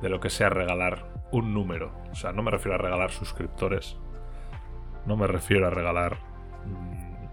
de 0.00 0.08
lo 0.08 0.20
que 0.20 0.30
sea 0.30 0.48
regalar 0.48 1.26
un 1.32 1.52
número. 1.52 1.92
O 2.12 2.14
sea, 2.14 2.32
no 2.32 2.42
me 2.42 2.52
refiero 2.52 2.76
a 2.76 2.78
regalar 2.78 3.10
suscriptores. 3.10 3.96
No 5.06 5.16
me 5.16 5.26
refiero 5.26 5.66
a 5.66 5.70
regalar 5.70 6.18
mm, 6.64 7.26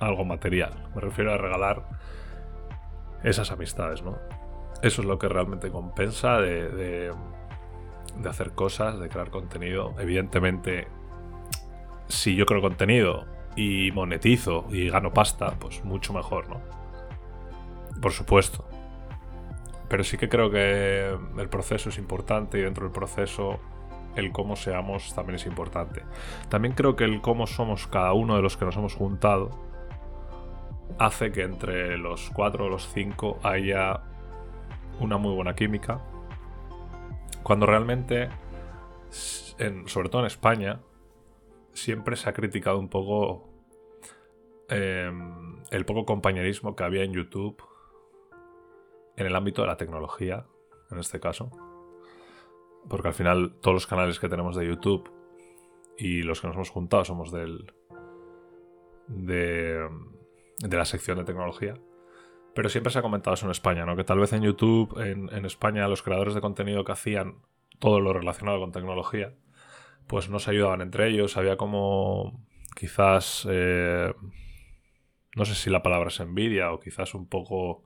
algo 0.00 0.24
material. 0.24 0.88
Me 0.94 1.02
refiero 1.02 1.34
a 1.34 1.36
regalar 1.36 1.84
esas 3.24 3.50
amistades, 3.50 4.02
¿no? 4.02 4.18
Eso 4.82 5.02
es 5.02 5.08
lo 5.08 5.18
que 5.18 5.28
realmente 5.28 5.70
compensa 5.70 6.38
de 6.38 7.12
hacer 8.28 8.52
cosas, 8.52 9.00
de 9.00 9.08
crear 9.08 9.30
contenido. 9.30 9.94
Evidentemente, 9.98 10.86
si 12.08 12.36
yo 12.36 12.46
creo 12.46 12.60
contenido 12.60 13.24
y 13.56 13.90
monetizo 13.92 14.66
y 14.70 14.90
gano 14.90 15.12
pasta, 15.12 15.56
pues 15.58 15.84
mucho 15.84 16.12
mejor, 16.12 16.48
¿no? 16.48 16.60
Por 18.00 18.12
supuesto. 18.12 18.64
Pero 19.88 20.04
sí 20.04 20.16
que 20.18 20.28
creo 20.28 20.50
que 20.50 21.16
el 21.38 21.48
proceso 21.48 21.88
es 21.88 21.98
importante 21.98 22.58
y 22.58 22.62
dentro 22.62 22.84
del 22.84 22.92
proceso 22.92 23.58
el 24.16 24.32
cómo 24.32 24.54
seamos 24.56 25.14
también 25.14 25.36
es 25.36 25.46
importante. 25.46 26.02
También 26.48 26.74
creo 26.74 26.94
que 26.94 27.04
el 27.04 27.20
cómo 27.20 27.46
somos 27.46 27.86
cada 27.86 28.12
uno 28.12 28.36
de 28.36 28.42
los 28.42 28.56
que 28.56 28.64
nos 28.64 28.76
hemos 28.76 28.94
juntado 28.94 29.50
hace 30.98 31.32
que 31.32 31.42
entre 31.42 31.98
los 31.98 32.30
cuatro 32.30 32.66
o 32.66 32.68
los 32.68 32.88
cinco 32.92 33.38
haya 33.42 34.02
una 35.00 35.18
muy 35.18 35.34
buena 35.34 35.54
química 35.54 36.00
cuando 37.44 37.66
realmente, 37.66 38.30
sobre 39.86 40.08
todo 40.08 40.22
en 40.22 40.26
España, 40.26 40.80
siempre 41.74 42.16
se 42.16 42.30
ha 42.30 42.32
criticado 42.32 42.78
un 42.78 42.88
poco 42.88 43.50
em, 44.68 45.62
el 45.70 45.84
poco 45.84 46.06
compañerismo 46.06 46.74
que 46.74 46.84
había 46.84 47.04
en 47.04 47.12
YouTube 47.12 47.62
en 49.16 49.26
el 49.26 49.36
ámbito 49.36 49.62
de 49.62 49.68
la 49.68 49.76
tecnología, 49.76 50.46
en 50.90 50.98
este 50.98 51.20
caso. 51.20 51.50
porque 52.88 53.08
al 53.08 53.14
final 53.14 53.54
todos 53.60 53.74
los 53.74 53.86
canales 53.86 54.18
que 54.18 54.28
tenemos 54.28 54.56
de 54.56 54.66
YouTube 54.66 55.10
y 55.96 56.22
los 56.22 56.40
que 56.40 56.48
nos 56.48 56.56
hemos 56.56 56.70
juntado 56.70 57.04
somos 57.04 57.30
del 57.32 57.72
de, 59.06 59.88
de 60.58 60.76
la 60.76 60.84
sección 60.84 61.18
de 61.18 61.24
tecnología. 61.24 61.74
Pero 62.54 62.68
siempre 62.68 62.92
se 62.92 63.00
ha 63.00 63.02
comentado 63.02 63.34
eso 63.34 63.46
en 63.46 63.50
España, 63.50 63.84
¿no? 63.84 63.96
Que 63.96 64.04
tal 64.04 64.20
vez 64.20 64.32
en 64.32 64.42
YouTube, 64.42 64.98
en, 65.00 65.28
en 65.34 65.44
España, 65.44 65.88
los 65.88 66.02
creadores 66.02 66.34
de 66.34 66.40
contenido 66.40 66.84
que 66.84 66.92
hacían 66.92 67.42
todo 67.80 68.00
lo 68.00 68.12
relacionado 68.12 68.60
con 68.60 68.70
tecnología, 68.70 69.34
pues 70.06 70.30
no 70.30 70.38
se 70.38 70.52
ayudaban 70.52 70.80
entre 70.80 71.08
ellos. 71.08 71.36
Había 71.36 71.56
como 71.56 72.46
quizás, 72.74 73.46
eh, 73.50 74.12
no 75.34 75.44
sé 75.44 75.54
si 75.54 75.70
la 75.70 75.82
palabra 75.82 76.08
es 76.08 76.20
envidia 76.20 76.72
o 76.72 76.78
quizás 76.78 77.14
un 77.14 77.28
poco, 77.28 77.82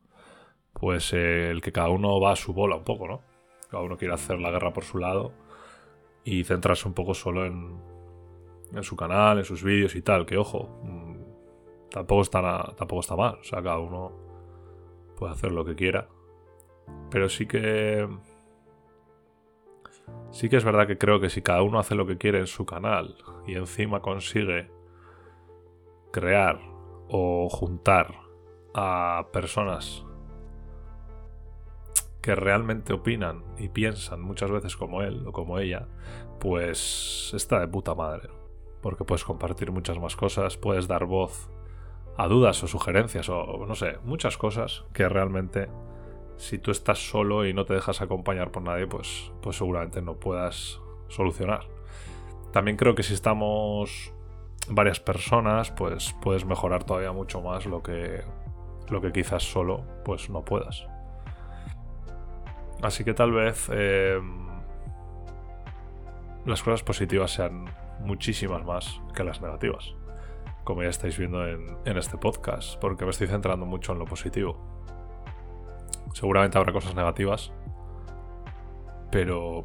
pues 0.74 1.12
eh, 1.12 1.50
el 1.50 1.62
que 1.62 1.72
cada 1.72 1.88
uno 1.88 2.20
va 2.20 2.32
a 2.32 2.36
su 2.36 2.52
bola 2.52 2.76
un 2.76 2.84
poco, 2.84 3.08
¿no? 3.08 3.22
Cada 3.70 3.82
uno 3.82 3.96
quiere 3.96 4.14
hacer 4.14 4.38
la 4.38 4.50
guerra 4.50 4.72
por 4.72 4.84
su 4.84 4.98
lado 4.98 5.32
y 6.24 6.44
centrarse 6.44 6.88
un 6.88 6.94
poco 6.94 7.14
solo 7.14 7.46
en, 7.46 7.80
en 8.72 8.82
su 8.82 8.96
canal, 8.96 9.38
en 9.38 9.44
sus 9.44 9.62
vídeos 9.62 9.94
y 9.94 10.02
tal. 10.02 10.26
Que 10.26 10.36
ojo, 10.36 10.80
tampoco 11.90 12.22
está, 12.22 12.74
tampoco 12.76 13.00
está 13.00 13.16
mal. 13.16 13.38
O 13.40 13.44
sea, 13.44 13.62
cada 13.62 13.78
uno 13.78 14.12
puede 15.16 15.32
hacer 15.32 15.52
lo 15.52 15.64
que 15.64 15.74
quiera. 15.74 16.08
Pero 17.10 17.28
sí 17.28 17.46
que... 17.46 18.08
Sí 20.30 20.48
que 20.48 20.56
es 20.56 20.64
verdad 20.64 20.86
que 20.86 20.98
creo 20.98 21.20
que 21.20 21.30
si 21.30 21.42
cada 21.42 21.62
uno 21.62 21.78
hace 21.78 21.94
lo 21.94 22.06
que 22.06 22.18
quiere 22.18 22.38
en 22.38 22.46
su 22.46 22.64
canal 22.64 23.16
y 23.46 23.54
encima 23.54 24.00
consigue 24.00 24.70
crear 26.12 26.60
o 27.08 27.48
juntar 27.50 28.14
a 28.74 29.26
personas 29.32 30.04
que 32.20 32.34
realmente 32.34 32.92
opinan 32.92 33.42
y 33.58 33.68
piensan 33.68 34.20
muchas 34.20 34.50
veces 34.50 34.76
como 34.76 35.02
él 35.02 35.26
o 35.26 35.32
como 35.32 35.58
ella, 35.58 35.88
pues 36.40 37.32
está 37.34 37.60
de 37.60 37.68
puta 37.68 37.94
madre. 37.94 38.28
Porque 38.82 39.04
puedes 39.04 39.24
compartir 39.24 39.72
muchas 39.72 39.98
más 39.98 40.14
cosas, 40.16 40.56
puedes 40.56 40.86
dar 40.86 41.04
voz 41.04 41.50
a 42.18 42.28
dudas 42.28 42.62
o 42.62 42.66
sugerencias 42.66 43.28
o 43.30 43.64
no 43.66 43.74
sé, 43.74 43.98
muchas 44.04 44.36
cosas 44.36 44.84
que 44.92 45.08
realmente 45.08 45.68
si 46.38 46.58
tú 46.58 46.70
estás 46.70 46.98
solo 46.98 47.44
y 47.46 47.52
no 47.52 47.64
te 47.64 47.74
dejas 47.74 48.00
acompañar 48.00 48.50
por 48.50 48.62
nadie, 48.62 48.86
pues, 48.86 49.32
pues 49.42 49.56
seguramente 49.56 50.00
no 50.00 50.14
puedas 50.14 50.80
solucionar. 51.08 51.66
También 52.52 52.76
creo 52.76 52.94
que 52.94 53.02
si 53.02 53.12
estamos 53.12 54.12
varias 54.68 55.00
personas, 55.00 55.70
pues 55.72 56.14
puedes 56.22 56.44
mejorar 56.44 56.84
todavía 56.84 57.12
mucho 57.12 57.42
más 57.42 57.66
lo 57.66 57.82
que, 57.82 58.22
lo 58.88 59.00
que 59.00 59.12
quizás 59.12 59.42
solo 59.42 59.84
pues 60.04 60.30
no 60.30 60.44
puedas. 60.44 60.86
Así 62.82 63.04
que 63.04 63.14
tal 63.14 63.32
vez 63.32 63.68
eh, 63.72 64.20
las 66.46 66.62
cosas 66.62 66.84
positivas 66.84 67.32
sean 67.32 67.66
muchísimas 68.00 68.64
más 68.64 69.00
que 69.14 69.24
las 69.24 69.40
negativas 69.40 69.97
como 70.68 70.82
ya 70.82 70.90
estáis 70.90 71.16
viendo 71.16 71.48
en, 71.48 71.96
este 71.96 72.18
podcast, 72.18 72.78
porque 72.78 73.06
me 73.06 73.10
estoy 73.10 73.26
centrando 73.26 73.64
mucho 73.64 73.92
en 73.92 74.00
lo 74.00 74.04
positivo. 74.04 74.58
Seguramente 76.12 76.58
habrá 76.58 76.74
cosas 76.74 76.94
negativas, 76.94 77.50
pero 79.10 79.64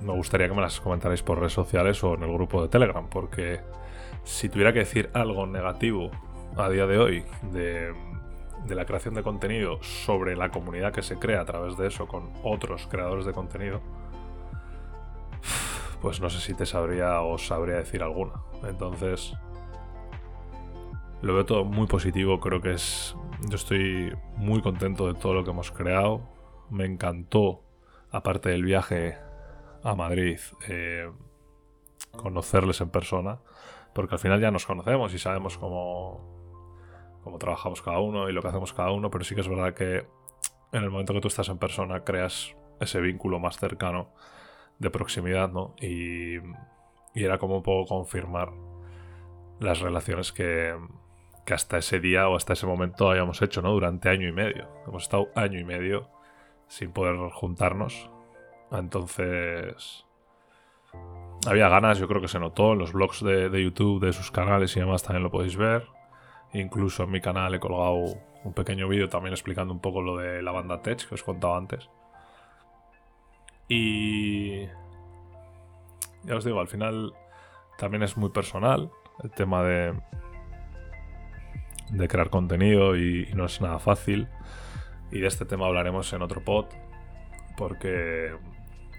me 0.00 0.12
gustaría 0.12 0.48
que 0.48 0.54
me 0.54 0.62
las 0.62 0.80
comentarais 0.80 1.22
por 1.22 1.38
redes 1.38 1.52
sociales 1.52 2.02
o 2.02 2.14
en 2.14 2.24
el 2.24 2.32
grupo 2.32 2.60
de 2.60 2.66
Telegram, 2.66 3.08
porque 3.08 3.60
si 4.24 4.48
tuviera 4.48 4.72
que 4.72 4.80
decir 4.80 5.10
algo 5.14 5.46
negativo 5.46 6.10
a 6.56 6.68
día 6.68 6.88
de 6.88 6.98
hoy 6.98 7.24
de, 7.52 7.94
de, 8.66 8.74
la 8.74 8.86
creación 8.86 9.14
de 9.14 9.22
contenido 9.22 9.80
sobre 9.80 10.34
la 10.34 10.48
comunidad 10.48 10.92
que 10.92 11.02
se 11.02 11.20
crea 11.20 11.42
a 11.42 11.44
través 11.44 11.76
de 11.76 11.86
eso 11.86 12.08
con 12.08 12.32
otros 12.42 12.88
creadores 12.88 13.26
de 13.26 13.32
contenido, 13.32 13.80
pues 16.02 16.20
no 16.20 16.28
sé 16.30 16.40
si 16.40 16.52
te 16.52 16.66
sabría 16.66 17.20
o 17.20 17.38
sabría 17.38 17.76
decir 17.76 18.02
alguna. 18.02 18.32
Entonces, 18.64 19.36
lo 21.24 21.32
veo 21.32 21.46
todo 21.46 21.64
muy 21.64 21.86
positivo, 21.86 22.38
creo 22.38 22.60
que 22.60 22.72
es... 22.72 23.16
Yo 23.48 23.56
estoy 23.56 24.14
muy 24.36 24.60
contento 24.60 25.10
de 25.10 25.18
todo 25.18 25.32
lo 25.32 25.42
que 25.42 25.50
hemos 25.50 25.70
creado. 25.70 26.20
Me 26.68 26.84
encantó, 26.84 27.62
aparte 28.10 28.50
del 28.50 28.62
viaje 28.62 29.16
a 29.82 29.94
Madrid, 29.94 30.38
eh, 30.68 31.10
conocerles 32.14 32.82
en 32.82 32.90
persona, 32.90 33.38
porque 33.94 34.16
al 34.16 34.18
final 34.18 34.38
ya 34.38 34.50
nos 34.50 34.66
conocemos 34.66 35.14
y 35.14 35.18
sabemos 35.18 35.56
cómo, 35.56 36.20
cómo 37.22 37.38
trabajamos 37.38 37.80
cada 37.80 38.00
uno 38.00 38.28
y 38.28 38.32
lo 38.34 38.42
que 38.42 38.48
hacemos 38.48 38.74
cada 38.74 38.90
uno, 38.90 39.10
pero 39.10 39.24
sí 39.24 39.34
que 39.34 39.40
es 39.40 39.48
verdad 39.48 39.72
que 39.72 40.06
en 40.72 40.82
el 40.82 40.90
momento 40.90 41.14
que 41.14 41.20
tú 41.20 41.28
estás 41.28 41.48
en 41.48 41.56
persona 41.56 42.04
creas 42.04 42.54
ese 42.80 43.00
vínculo 43.00 43.38
más 43.38 43.58
cercano 43.58 44.10
de 44.78 44.90
proximidad, 44.90 45.50
¿no? 45.50 45.74
Y, 45.80 46.36
y 47.14 47.24
era 47.24 47.38
como 47.38 47.56
un 47.56 47.62
poco 47.62 47.88
confirmar 47.88 48.52
las 49.60 49.80
relaciones 49.80 50.32
que, 50.32 50.74
que 51.44 51.54
hasta 51.54 51.78
ese 51.78 52.00
día 52.00 52.28
o 52.28 52.36
hasta 52.36 52.54
ese 52.54 52.66
momento 52.66 53.10
habíamos 53.10 53.42
hecho, 53.42 53.62
¿no? 53.62 53.70
Durante 53.72 54.08
año 54.08 54.28
y 54.28 54.32
medio. 54.32 54.68
Hemos 54.86 55.04
estado 55.04 55.28
año 55.34 55.58
y 55.58 55.64
medio 55.64 56.08
sin 56.68 56.92
poder 56.92 57.16
juntarnos. 57.30 58.10
Entonces... 58.70 60.04
Había 61.46 61.68
ganas, 61.68 61.98
yo 61.98 62.08
creo 62.08 62.22
que 62.22 62.28
se 62.28 62.38
notó 62.38 62.72
en 62.72 62.78
los 62.78 62.92
blogs 62.92 63.22
de, 63.22 63.62
YouTube, 63.62 64.02
de 64.02 64.12
sus 64.12 64.30
canales 64.30 64.74
y 64.76 64.80
demás, 64.80 65.02
también 65.02 65.22
lo 65.22 65.30
podéis 65.30 65.56
ver. 65.56 65.86
Incluso 66.54 67.02
en 67.02 67.10
mi 67.10 67.20
canal 67.20 67.54
he 67.54 67.60
colgado 67.60 67.96
un 68.44 68.54
pequeño 68.54 68.88
vídeo 68.88 69.08
también 69.08 69.34
explicando 69.34 69.74
un 69.74 69.80
poco 69.80 70.00
lo 70.00 70.16
de 70.16 70.40
la 70.40 70.52
banda 70.52 70.80
Tech 70.80 71.06
que 71.06 71.14
os 71.14 71.22
contaba 71.22 71.58
antes. 71.58 71.90
Y... 73.68 74.66
Ya 76.22 76.36
os 76.36 76.44
digo, 76.44 76.60
al 76.60 76.68
final 76.68 77.12
también 77.76 78.02
es 78.02 78.16
muy 78.16 78.30
personal 78.30 78.90
el 79.22 79.30
tema 79.30 79.62
de, 79.62 79.94
de 81.94 82.08
crear 82.08 82.30
contenido 82.30 82.96
y, 82.96 83.28
no 83.34 83.46
es 83.46 83.60
nada 83.60 83.78
fácil. 83.78 84.28
Y 85.10 85.20
de 85.20 85.26
este 85.26 85.44
tema 85.44 85.66
hablaremos 85.66 86.12
en 86.12 86.22
otro 86.22 86.42
pod, 86.42 86.66
porque, 87.56 88.34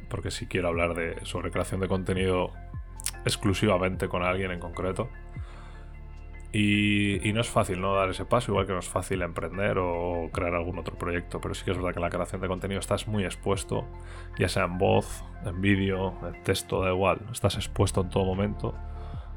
porque 0.10 0.32
si 0.32 0.48
quiero 0.48 0.70
hablar 0.70 0.94
de, 0.94 1.18
sobre 1.26 1.52
creación 1.52 1.82
de 1.82 1.88
contenido 1.88 2.52
exclusivamente 3.26 4.08
con 4.08 4.24
alguien 4.24 4.52
en 4.52 4.60
concreto. 4.60 5.10
Y, 6.58 7.34
no 7.34 7.42
es 7.42 7.50
fácil 7.50 7.82
no 7.82 7.94
dar 7.96 8.10
ese 8.10 8.24
paso, 8.24 8.52
igual 8.52 8.66
que 8.66 8.72
no 8.72 8.80
es 8.80 8.88
fácil 8.88 9.22
emprender 9.24 9.78
o 9.78 10.30
crear 10.32 10.56
algún 10.56 10.80
otro 10.80 10.98
proyecto, 10.98 11.42
pero 11.42 11.54
sí 11.54 11.66
que 11.66 11.72
es 11.72 11.78
verdad 11.78 11.94
que 11.94 12.00
la 12.00 12.10
creación 12.10 12.40
de 12.40 12.48
contenido 12.48 12.80
estás 12.80 13.10
muy 13.10 13.26
expuesto, 13.26 13.84
ya 14.40 14.48
sea 14.48 14.64
en 14.64 14.78
voz, 14.78 15.26
en 15.46 15.60
vídeo, 15.60 16.14
en 16.26 16.42
texto, 16.44 16.82
da 16.82 16.92
igual, 16.92 17.20
estás 17.30 17.56
expuesto 17.56 18.00
en 18.00 18.10
todo 18.10 18.24
momento, 18.24 18.74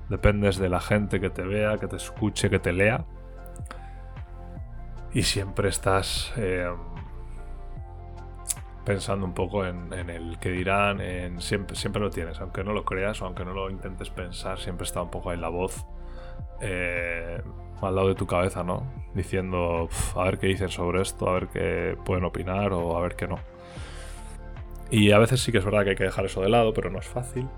dependes 0.08 0.58
de 0.58 0.68
la 0.68 0.78
gente 0.78 1.18
que 1.18 1.28
te 1.28 1.42
vea, 1.42 1.78
que 1.78 1.88
te 1.88 1.96
escuche, 1.96 2.50
que 2.50 2.60
te 2.60 2.72
lea, 2.72 3.04
y 5.12 5.22
siempre 5.22 5.68
estás 5.68 6.32
eh, 6.36 6.70
pensando 8.84 9.26
un 9.26 9.34
poco 9.34 9.66
en, 9.66 9.92
el 9.92 10.38
que 10.38 10.50
dirán, 10.50 11.00
siempre, 11.40 11.76
siempre 11.76 12.00
lo 12.00 12.10
tienes, 12.10 12.40
aunque 12.40 12.64
no 12.64 12.72
lo 12.72 12.84
creas 12.84 13.20
o 13.22 13.26
aunque 13.26 13.44
no 13.44 13.52
lo 13.52 13.70
intentes 13.70 14.10
pensar, 14.10 14.58
siempre 14.58 14.84
está 14.84 15.02
un 15.02 15.10
poco 15.10 15.30
ahí 15.30 15.38
la 15.38 15.48
voz 15.48 15.86
eh, 16.60 17.40
al 17.80 17.94
lado 17.94 18.08
de 18.08 18.14
tu 18.14 18.26
cabeza, 18.26 18.64
¿no? 18.64 18.82
Diciendo, 19.14 19.88
a 20.16 20.24
ver 20.24 20.38
qué 20.38 20.48
dicen 20.48 20.68
sobre 20.68 21.02
esto, 21.02 21.28
a 21.28 21.34
ver 21.34 21.48
qué 21.48 21.96
pueden 22.04 22.24
opinar 22.24 22.72
o 22.72 22.96
a 22.96 23.00
ver 23.00 23.14
qué 23.14 23.28
no. 23.28 23.38
Y 24.90 25.12
a 25.12 25.18
veces 25.18 25.40
sí 25.40 25.52
que 25.52 25.58
es 25.58 25.64
verdad 25.64 25.84
que 25.84 25.90
hay 25.90 25.96
que 25.96 26.04
dejar 26.04 26.24
eso 26.24 26.40
de 26.40 26.48
lado, 26.48 26.72
pero 26.72 26.90
no 26.90 26.98
es 26.98 27.06
fácil. 27.06 27.48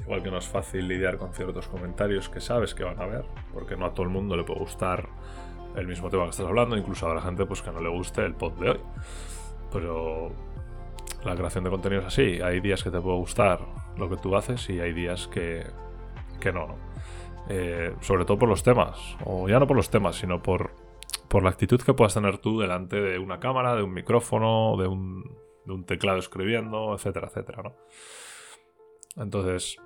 Igual 0.00 0.22
que 0.22 0.30
no 0.30 0.38
es 0.38 0.48
fácil 0.48 0.88
lidiar 0.88 1.18
con 1.18 1.34
ciertos 1.34 1.68
comentarios 1.68 2.28
que 2.28 2.40
sabes 2.40 2.74
que 2.74 2.82
van 2.82 3.00
a 3.00 3.06
ver, 3.06 3.26
porque 3.52 3.76
no 3.76 3.86
a 3.86 3.92
todo 3.92 4.04
el 4.04 4.08
mundo 4.08 4.36
le 4.36 4.44
puede 4.44 4.60
gustar 4.60 5.08
el 5.78 5.86
mismo 5.86 6.10
tema 6.10 6.24
que 6.24 6.30
estás 6.30 6.46
hablando, 6.46 6.76
incluso 6.76 7.12
la 7.12 7.20
gente 7.20 7.46
pues, 7.46 7.62
que 7.62 7.70
no 7.70 7.80
le 7.80 7.88
guste 7.88 8.24
el 8.24 8.34
pod 8.34 8.52
de 8.54 8.70
hoy. 8.70 8.80
Pero 9.72 10.32
la 11.24 11.36
creación 11.36 11.64
de 11.64 11.70
contenido 11.70 12.02
es 12.02 12.08
así. 12.08 12.40
Hay 12.40 12.60
días 12.60 12.82
que 12.82 12.90
te 12.90 13.00
puede 13.00 13.16
gustar 13.16 13.60
lo 13.96 14.08
que 14.08 14.16
tú 14.16 14.36
haces 14.36 14.68
y 14.70 14.80
hay 14.80 14.92
días 14.92 15.28
que, 15.28 15.66
que 16.40 16.52
no. 16.52 16.76
Eh, 17.48 17.94
sobre 18.00 18.24
todo 18.24 18.38
por 18.38 18.48
los 18.48 18.62
temas, 18.62 19.16
o 19.24 19.48
ya 19.48 19.58
no 19.58 19.66
por 19.66 19.76
los 19.76 19.88
temas, 19.88 20.16
sino 20.16 20.42
por, 20.42 20.72
por 21.28 21.42
la 21.42 21.50
actitud 21.50 21.80
que 21.80 21.94
puedas 21.94 22.14
tener 22.14 22.38
tú 22.38 22.60
delante 22.60 23.00
de 23.00 23.18
una 23.18 23.40
cámara, 23.40 23.74
de 23.74 23.82
un 23.82 23.92
micrófono, 23.92 24.76
de 24.76 24.86
un, 24.86 25.22
de 25.64 25.72
un 25.72 25.84
teclado 25.84 26.18
escribiendo, 26.18 26.94
etcétera, 26.94 27.28
etcétera. 27.28 27.62
¿no? 27.62 27.74
Entonces, 29.16 29.78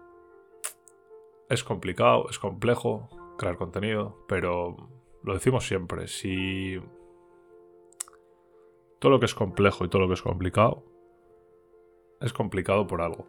es 1.48 1.62
complicado, 1.62 2.26
es 2.30 2.38
complejo 2.38 3.08
crear 3.38 3.56
contenido, 3.56 4.24
pero 4.26 5.01
lo 5.22 5.34
decimos 5.34 5.66
siempre, 5.66 6.08
si 6.08 6.80
todo 8.98 9.12
lo 9.12 9.20
que 9.20 9.26
es 9.26 9.34
complejo 9.34 9.84
y 9.84 9.88
todo 9.88 10.02
lo 10.02 10.08
que 10.08 10.14
es 10.14 10.22
complicado 10.22 10.84
es 12.20 12.32
complicado 12.32 12.86
por 12.86 13.02
algo. 13.02 13.28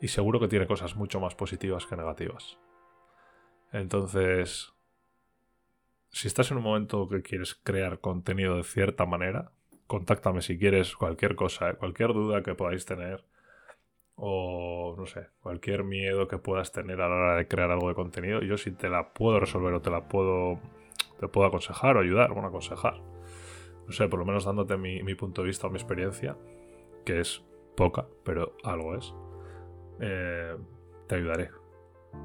Y 0.00 0.08
seguro 0.08 0.40
que 0.40 0.48
tiene 0.48 0.66
cosas 0.66 0.96
mucho 0.96 1.20
más 1.20 1.36
positivas 1.36 1.86
que 1.86 1.96
negativas. 1.96 2.58
Entonces, 3.72 4.72
si 6.10 6.26
estás 6.26 6.50
en 6.50 6.58
un 6.58 6.64
momento 6.64 7.08
que 7.08 7.22
quieres 7.22 7.54
crear 7.54 8.00
contenido 8.00 8.56
de 8.56 8.64
cierta 8.64 9.06
manera, 9.06 9.52
contáctame 9.86 10.42
si 10.42 10.58
quieres 10.58 10.96
cualquier 10.96 11.36
cosa, 11.36 11.70
¿eh? 11.70 11.74
cualquier 11.74 12.12
duda 12.12 12.42
que 12.42 12.54
podáis 12.54 12.84
tener 12.84 13.24
o 14.16 14.94
no 14.96 15.06
sé, 15.06 15.28
cualquier 15.40 15.84
miedo 15.84 16.28
que 16.28 16.38
puedas 16.38 16.70
tener 16.72 17.00
a 17.00 17.08
la 17.08 17.14
hora 17.14 17.36
de 17.36 17.48
crear 17.48 17.70
algo 17.70 17.88
de 17.88 17.94
contenido, 17.94 18.42
yo 18.42 18.58
si 18.58 18.72
te 18.72 18.88
la 18.88 19.12
puedo 19.14 19.40
resolver 19.40 19.72
o 19.72 19.80
te 19.80 19.90
la 19.90 20.08
puedo 20.08 20.60
te 21.18 21.28
puedo 21.28 21.46
aconsejar 21.46 21.96
o 21.96 22.00
ayudar, 22.00 22.32
bueno, 22.32 22.48
aconsejar. 22.48 23.00
No 23.86 23.92
sé, 23.92 24.08
por 24.08 24.18
lo 24.18 24.24
menos 24.24 24.44
dándote 24.44 24.76
mi, 24.76 25.14
punto 25.14 25.42
de 25.42 25.48
vista 25.48 25.66
o 25.66 25.70
mi 25.70 25.76
experiencia, 25.76 26.36
que 27.04 27.20
es 27.20 27.44
poca, 27.76 28.06
pero 28.24 28.54
algo 28.62 28.94
es, 28.96 29.14
eh, 30.00 30.56
te 31.06 31.14
ayudaré. 31.16 31.50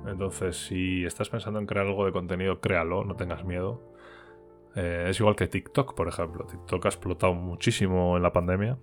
Entonces, 0.05 0.57
si 0.67 1.05
estás 1.05 1.29
pensando 1.29 1.59
en 1.59 1.65
crear 1.65 1.87
algo 1.87 2.05
de 2.05 2.11
contenido, 2.11 2.59
créalo, 2.59 3.03
no 3.03 3.15
tengas 3.15 3.43
miedo. 3.45 3.81
Eh, 4.75 5.07
es 5.09 5.19
igual 5.19 5.35
que 5.35 5.47
TikTok, 5.47 5.95
por 5.95 6.07
ejemplo. 6.07 6.45
TikTok 6.45 6.85
ha 6.85 6.89
explotado 6.89 7.33
muchísimo 7.33 8.17
en 8.17 8.23
la 8.23 8.31
pandemia. 8.31 8.77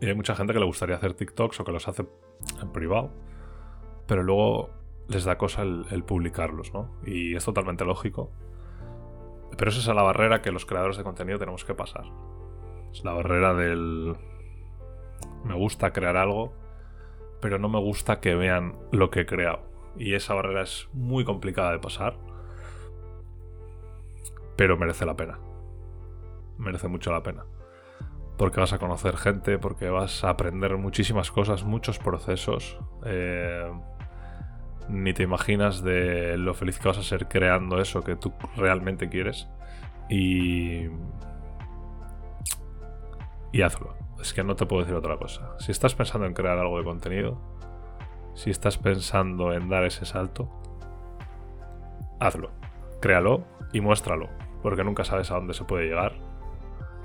Y 0.00 0.06
hay 0.06 0.14
mucha 0.14 0.34
gente 0.34 0.52
que 0.52 0.58
le 0.58 0.64
gustaría 0.64 0.96
hacer 0.96 1.14
TikToks 1.14 1.60
o 1.60 1.64
que 1.64 1.72
los 1.72 1.86
hace 1.86 2.06
en 2.60 2.72
privado. 2.72 3.12
Pero 4.06 4.22
luego 4.22 4.70
les 5.08 5.24
da 5.24 5.36
cosa 5.38 5.62
el, 5.62 6.04
publicarlos, 6.04 6.72
¿no? 6.72 6.90
Y 7.04 7.36
es 7.36 7.44
totalmente 7.44 7.84
lógico. 7.84 8.32
Pero 9.56 9.70
esa 9.70 9.80
es 9.80 9.86
la 9.86 10.02
barrera 10.02 10.42
que 10.42 10.52
los 10.52 10.66
creadores 10.66 10.96
de 10.96 11.04
contenido 11.04 11.38
tenemos 11.38 11.64
que 11.64 11.74
pasar. 11.74 12.04
Es 12.92 13.04
la 13.04 13.12
barrera 13.12 13.54
del... 13.54 14.16
Me 15.44 15.54
gusta 15.54 15.92
crear 15.92 16.16
algo, 16.16 16.52
pero 17.40 17.58
no 17.58 17.68
me 17.68 17.80
gusta 17.80 18.20
que 18.20 18.34
vean 18.34 18.76
lo 18.92 19.10
que 19.10 19.20
he 19.20 19.26
creado. 19.26 19.60
Y 19.96 20.14
esa 20.14 20.34
barrera 20.34 20.62
es 20.62 20.88
muy 20.92 21.24
complicada 21.24 21.72
de 21.72 21.78
pasar, 21.78 22.16
pero 24.56 24.76
merece 24.76 25.06
la 25.06 25.16
pena. 25.16 25.38
Merece 26.58 26.88
mucho 26.88 27.10
la 27.12 27.22
pena. 27.22 27.44
Porque 28.36 28.60
vas 28.60 28.72
a 28.72 28.78
conocer 28.78 29.16
gente, 29.16 29.58
porque 29.58 29.88
vas 29.88 30.24
a 30.24 30.30
aprender 30.30 30.76
muchísimas 30.76 31.30
cosas, 31.30 31.64
muchos 31.64 31.98
procesos. 31.98 32.78
Eh, 33.04 33.70
ni 34.88 35.12
te 35.12 35.22
imaginas 35.22 35.82
de 35.82 36.36
lo 36.36 36.54
feliz 36.54 36.78
que 36.78 36.88
vas 36.88 36.98
a 36.98 37.02
ser 37.02 37.28
creando 37.28 37.80
eso 37.80 38.02
que 38.02 38.16
tú 38.16 38.32
realmente 38.56 39.08
quieres. 39.08 39.48
Y. 40.08 40.88
Y 43.52 43.62
hazlo. 43.62 43.94
Es 44.20 44.34
que 44.34 44.44
no 44.44 44.56
te 44.56 44.66
puedo 44.66 44.82
decir 44.82 44.96
otra 44.96 45.16
cosa. 45.16 45.56
Si 45.58 45.72
estás 45.72 45.94
pensando 45.94 46.26
en 46.26 46.34
crear 46.34 46.58
algo 46.58 46.78
de 46.78 46.84
contenido, 46.84 47.40
si 48.34 48.50
estás 48.50 48.78
pensando 48.78 49.52
en 49.52 49.68
dar 49.68 49.84
ese 49.84 50.04
salto, 50.04 50.50
hazlo. 52.18 52.50
Créalo 53.00 53.44
y 53.72 53.80
muéstralo. 53.80 54.28
Porque 54.62 54.84
nunca 54.84 55.04
sabes 55.04 55.30
a 55.30 55.36
dónde 55.36 55.54
se 55.54 55.64
puede 55.64 55.86
llegar. 55.86 56.14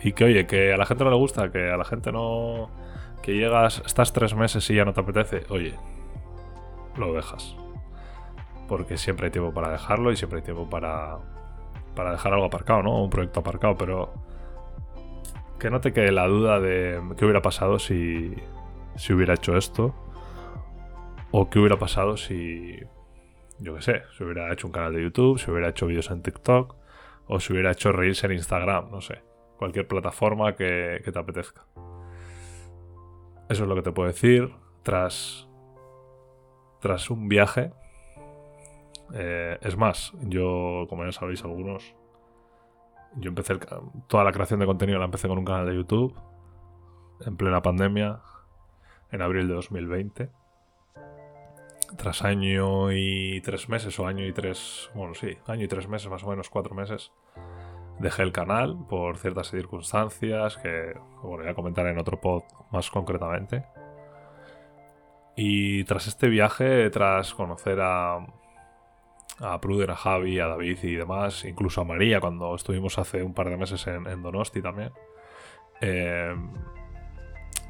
Y 0.01 0.13
que 0.13 0.25
oye, 0.25 0.45
que 0.45 0.73
a 0.73 0.77
la 0.77 0.85
gente 0.85 1.03
no 1.03 1.09
le 1.09 1.15
gusta, 1.15 1.51
que 1.51 1.71
a 1.71 1.77
la 1.77 1.85
gente 1.85 2.11
no. 2.11 2.69
que 3.21 3.33
llegas, 3.33 3.81
estás 3.85 4.11
tres 4.11 4.35
meses 4.35 4.69
y 4.69 4.75
ya 4.75 4.85
no 4.85 4.93
te 4.93 5.01
apetece. 5.01 5.45
Oye, 5.49 5.75
lo 6.97 7.13
dejas. 7.13 7.55
Porque 8.67 8.97
siempre 8.97 9.27
hay 9.27 9.31
tiempo 9.31 9.53
para 9.53 9.69
dejarlo 9.69 10.11
y 10.11 10.17
siempre 10.17 10.39
hay 10.39 10.43
tiempo 10.43 10.69
para. 10.69 11.17
para 11.95 12.11
dejar 12.11 12.33
algo 12.33 12.45
aparcado, 12.45 12.83
¿no? 12.83 13.03
Un 13.03 13.09
proyecto 13.09 13.41
aparcado, 13.41 13.77
pero 13.77 14.13
que 15.59 15.69
no 15.69 15.81
te 15.81 15.93
quede 15.93 16.11
la 16.11 16.27
duda 16.27 16.59
de 16.59 17.01
qué 17.17 17.25
hubiera 17.25 17.41
pasado 17.41 17.79
si, 17.79 18.33
si 18.95 19.13
hubiera 19.13 19.35
hecho 19.35 19.57
esto. 19.57 19.95
O 21.31 21.49
qué 21.49 21.59
hubiera 21.59 21.77
pasado 21.77 22.15
si, 22.15 22.79
yo 23.59 23.75
qué 23.75 23.81
sé, 23.81 24.03
si 24.17 24.23
hubiera 24.23 24.51
hecho 24.51 24.67
un 24.67 24.73
canal 24.73 24.93
de 24.93 25.01
YouTube, 25.01 25.39
si 25.39 25.49
hubiera 25.51 25.69
hecho 25.69 25.87
vídeos 25.87 26.11
en 26.11 26.21
TikTok, 26.21 26.75
o 27.27 27.39
si 27.39 27.53
hubiera 27.53 27.71
hecho 27.71 27.91
reels 27.91 28.23
en 28.23 28.33
Instagram, 28.33 28.91
no 28.91 29.01
sé. 29.01 29.21
Cualquier 29.57 29.87
plataforma 29.87 30.55
que, 30.55 31.01
te 31.03 31.19
apetezca. 31.19 31.65
Eso 33.49 33.63
es 33.63 33.69
lo 33.69 33.75
que 33.75 33.81
te 33.81 33.91
puedo 33.91 34.07
decir. 34.07 34.53
Tras, 34.83 35.47
tras 36.81 37.09
un 37.09 37.27
viaje. 37.27 37.71
Eh, 39.13 39.57
es 39.61 39.77
más, 39.77 40.13
yo, 40.21 40.85
como 40.89 41.05
ya 41.05 41.11
sabéis 41.11 41.43
algunos, 41.43 41.95
yo 43.17 43.29
empecé 43.29 43.57
toda 44.07 44.23
la 44.23 44.31
creación 44.31 44.59
de 44.59 44.65
contenido 44.65 44.99
la 44.99 45.05
empecé 45.05 45.27
con 45.27 45.37
un 45.37 45.45
canal 45.45 45.65
de 45.65 45.75
YouTube 45.75 46.15
en 47.25 47.37
plena 47.37 47.61
pandemia 47.61 48.21
en 49.11 49.21
abril 49.21 49.47
de 49.47 49.53
2020. 49.53 50.29
Tras 51.97 52.23
año 52.23 52.91
y 52.91 53.41
tres 53.41 53.69
meses 53.69 53.97
o 53.99 54.07
año 54.07 54.25
y 54.25 54.33
tres, 54.33 54.89
bueno 54.95 55.13
sí, 55.13 55.37
año 55.47 55.63
y 55.63 55.67
tres 55.67 55.87
meses 55.87 56.09
más 56.09 56.23
o 56.23 56.29
menos, 56.29 56.49
cuatro 56.49 56.75
meses, 56.75 57.13
dejé 57.99 58.23
el 58.23 58.31
canal 58.31 58.77
por 58.89 59.17
ciertas 59.17 59.51
circunstancias 59.51 60.57
que 60.57 60.93
voy 61.21 61.47
a 61.47 61.53
comentar 61.53 61.87
en 61.87 61.97
otro 61.97 62.19
pod 62.19 62.43
más 62.71 62.89
concretamente. 62.89 63.65
Y 65.37 65.83
tras 65.83 66.07
este 66.07 66.27
viaje, 66.27 66.89
tras 66.89 67.33
conocer 67.33 67.79
a, 67.81 68.25
a 69.39 69.59
Pruder, 69.59 69.91
a 69.91 69.95
Javi, 69.95 70.39
a 70.39 70.47
David 70.47 70.77
y 70.83 70.95
demás, 70.95 71.45
incluso 71.45 71.81
a 71.81 71.85
María 71.85 72.19
cuando 72.19 72.55
estuvimos 72.55 72.97
hace 72.97 73.23
un 73.23 73.33
par 73.33 73.49
de 73.49 73.57
meses 73.57 73.85
en, 73.87 74.21
Donosti 74.21 74.61
también, 74.61 74.91
eh, 75.81 76.35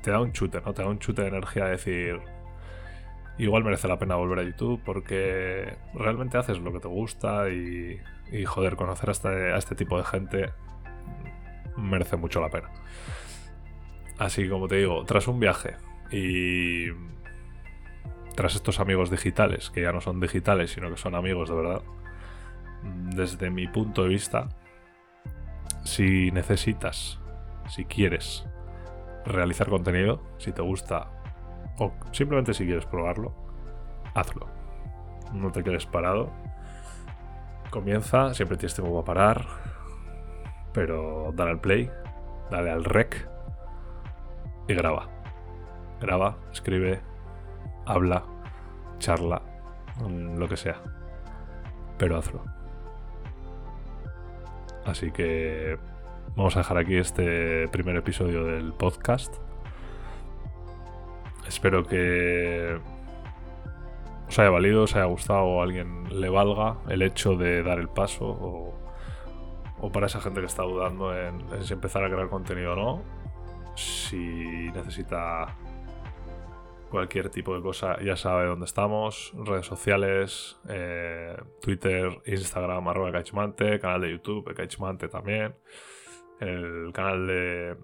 te 0.03 0.11
da 0.11 0.21
un 0.21 0.31
chute, 0.31 0.61
¿no? 0.61 0.73
Te 0.73 0.83
da 0.83 0.89
un 0.89 0.99
chute 0.99 1.23
de 1.23 1.29
energía 1.29 1.65
de 1.65 1.71
decir, 1.71 2.21
igual 3.37 3.63
merece 3.63 3.87
la 3.87 3.97
pena 3.97 4.15
volver 4.15 4.39
a 4.39 4.43
YouTube 4.43 4.81
porque 4.85 5.77
realmente 5.93 6.37
haces 6.37 6.59
lo 6.59 6.71
que 6.71 6.79
te 6.79 6.87
gusta 6.87 7.49
y, 7.49 7.99
y 8.31 8.45
joder, 8.45 8.75
conocer 8.75 9.09
a 9.09 9.11
este, 9.11 9.57
este 9.57 9.75
tipo 9.75 9.97
de 9.97 10.03
gente 10.03 10.53
merece 11.77 12.17
mucho 12.17 12.41
la 12.41 12.49
pena. 12.49 12.69
Así 14.17 14.47
como 14.47 14.67
te 14.67 14.77
digo, 14.77 15.03
tras 15.05 15.27
un 15.27 15.39
viaje 15.39 15.75
y 16.11 16.89
tras 18.35 18.55
estos 18.55 18.79
amigos 18.79 19.09
digitales, 19.09 19.69
que 19.69 19.81
ya 19.81 19.91
no 19.91 20.01
son 20.01 20.19
digitales, 20.19 20.71
sino 20.71 20.89
que 20.89 20.97
son 20.97 21.15
amigos 21.15 21.49
de 21.49 21.55
verdad, 21.55 21.81
desde 23.15 23.49
mi 23.49 23.67
punto 23.67 24.03
de 24.03 24.09
vista, 24.09 24.49
si 25.83 26.31
necesitas, 26.31 27.19
si 27.69 27.85
quieres 27.85 28.45
realizar 29.25 29.69
contenido, 29.69 30.21
si 30.37 30.51
te 30.51 30.61
gusta 30.61 31.09
o 31.79 31.91
simplemente 32.11 32.53
si 32.53 32.65
quieres 32.65 32.85
probarlo, 32.85 33.33
hazlo. 34.13 34.47
No 35.33 35.51
te 35.51 35.63
quedes 35.63 35.85
parado. 35.85 36.31
Comienza, 37.69 38.33
siempre 38.33 38.57
tienes 38.57 38.75
tiempo 38.75 39.03
para 39.03 39.05
parar, 39.05 39.47
pero 40.73 41.31
dale 41.33 41.51
al 41.51 41.59
play, 41.59 41.89
dale 42.49 42.69
al 42.69 42.85
rec 42.85 43.27
y 44.67 44.73
graba. 44.73 45.09
Graba, 45.99 46.37
escribe, 46.51 47.01
habla, 47.85 48.23
charla, 48.99 49.41
lo 50.09 50.47
que 50.47 50.57
sea. 50.57 50.81
Pero 51.97 52.17
hazlo. 52.17 52.43
Así 54.85 55.11
que 55.11 55.77
vamos 56.35 56.55
a 56.55 56.59
dejar 56.59 56.77
aquí 56.77 56.97
este 56.97 57.67
primer 57.69 57.95
episodio 57.95 58.45
del 58.45 58.73
podcast. 58.73 59.35
Espero 61.47 61.85
que 61.85 62.77
os 64.27 64.39
haya 64.39 64.49
valido, 64.49 64.83
os 64.83 64.95
haya 64.95 65.05
gustado 65.05 65.43
o 65.43 65.61
a 65.61 65.63
alguien 65.63 66.19
le 66.19 66.29
valga 66.29 66.77
el 66.89 67.01
hecho 67.01 67.35
de 67.35 67.63
dar 67.63 67.79
el 67.79 67.87
paso 67.87 68.25
o, 68.25 69.91
para 69.93 70.07
esa 70.07 70.19
gente 70.19 70.39
que 70.39 70.47
está 70.47 70.63
dudando 70.63 71.15
en, 71.15 71.41
en 71.53 71.63
si 71.63 71.73
empezar 71.73 72.03
a 72.03 72.09
crear 72.09 72.27
contenido 72.27 72.73
o 72.73 72.75
no. 72.75 73.01
Si 73.75 74.71
necesita 74.73 75.55
cualquier 76.89 77.29
tipo 77.29 77.55
de 77.55 77.61
cosa, 77.61 77.99
ya 78.01 78.15
sabe 78.15 78.45
dónde 78.45 78.65
estamos. 78.65 79.33
Redes 79.35 79.65
sociales, 79.65 80.57
eh, 80.69 81.35
Twitter, 81.61 82.21
Instagram, 82.25 82.87
arroba 82.87 83.11
Caixmante, 83.11 83.79
canal 83.79 84.01
de 84.01 84.11
YouTube, 84.11 84.53
Caixmante 84.53 85.07
también. 85.07 85.55
El 86.39 86.91
canal 86.93 87.27
de, 87.27 87.77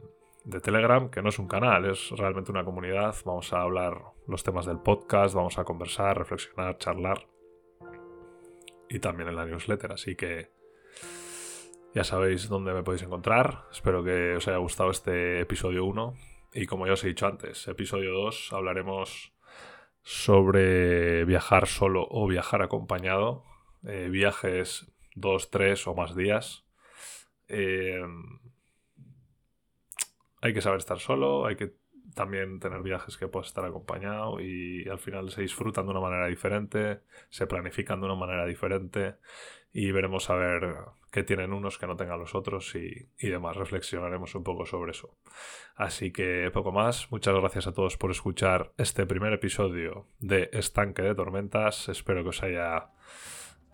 de 0.44 0.60
Telegram, 0.60 1.10
que 1.10 1.22
no 1.22 1.30
es 1.30 1.40
un 1.40 1.48
canal, 1.48 1.86
es 1.86 2.12
realmente 2.12 2.52
una 2.52 2.64
comunidad. 2.64 3.16
Vamos 3.26 3.52
a 3.54 3.62
hablar 3.62 4.02
los 4.28 4.44
temas 4.44 4.66
del 4.66 4.80
podcast, 4.80 5.36
vamos 5.36 5.58
a 5.58 5.64
conversar, 5.64 6.18
reflexionar, 6.18 6.78
charlar. 6.78 7.28
Y 8.90 9.00
también 9.00 9.30
en 9.30 9.36
la 9.36 9.46
newsletter, 9.46 9.94
así 9.94 10.16
que 10.16 10.52
ya 11.94 12.04
sabéis 12.04 12.50
dónde 12.50 12.74
me 12.74 12.84
podéis 12.84 13.04
encontrar. 13.04 13.66
Espero 13.72 14.04
que 14.04 14.36
os 14.36 14.48
haya 14.48 14.58
gustado 14.58 14.92
este 14.92 15.40
episodio 15.42 15.86
1 15.86 16.31
y 16.54 16.66
como 16.66 16.88
ya 16.88 16.94
os 16.94 17.04
he 17.04 17.08
dicho 17.08 17.28
antes, 17.28 17.68
episodio 17.68 18.12
2 18.12 18.54
hablaremos 18.54 19.34
sobre 20.04 21.26
viajar 21.26 21.68
solo 21.68 22.08
o 22.10 22.28
viajar 22.28 22.62
acompañado. 22.62 23.44
Eh, 23.84 24.10
viajes 24.10 24.92
dos, 25.16 25.50
tres 25.50 25.88
o 25.88 25.96
más 25.96 26.16
días. 26.16 26.66
Eh, 27.48 28.02
hay 30.42 30.54
que 30.54 30.62
saber 30.62 30.80
estar 30.80 31.00
solo, 31.00 31.46
hay 31.46 31.56
que 31.56 31.74
también 32.16 32.60
tener 32.60 32.82
viajes 32.82 33.18
que 33.18 33.28
puedas 33.28 33.48
estar 33.48 33.64
acompañado 33.64 34.42
y 34.42 34.88
al 34.90 35.00
final 35.00 35.32
se 35.32 35.42
disfrutan 35.42 35.86
de 35.86 35.92
una 35.92 36.02
manera 36.02 36.28
diferente, 36.28 37.02
se 37.30 37.48
planifican 37.48 38.00
de 38.02 38.08
una 38.08 38.16
manera 38.16 38.46
diferente 38.46 39.16
y 39.72 39.92
veremos 39.92 40.30
a 40.30 40.36
ver 40.36 40.76
qué 41.12 41.24
tienen 41.24 41.54
unos 41.54 41.78
que 41.78 41.88
no 41.88 41.96
tengan 41.96 42.20
los 42.20 42.34
otros 42.36 42.74
y, 42.76 43.10
y 43.20 43.30
demás. 43.30 43.58
Reflexionaremos 43.58 44.34
un 44.36 44.44
poco 44.44 44.66
sobre 44.66 44.92
eso. 44.92 45.18
Así 45.76 46.12
que 46.12 46.50
poco 46.54 46.72
más. 46.72 47.12
Muchas 47.12 47.36
gracias 47.36 47.68
a 47.68 47.74
todos 47.74 47.98
por 47.98 48.12
escuchar 48.12 48.72
este 48.78 49.06
primer 49.06 49.34
episodio 49.34 50.08
de 50.20 50.50
Estanque 50.54 51.02
de 51.02 51.16
Tormentas. 51.16 51.90
Espero 51.90 52.24
que 52.24 52.30
os 52.30 52.44
haya 52.44 52.90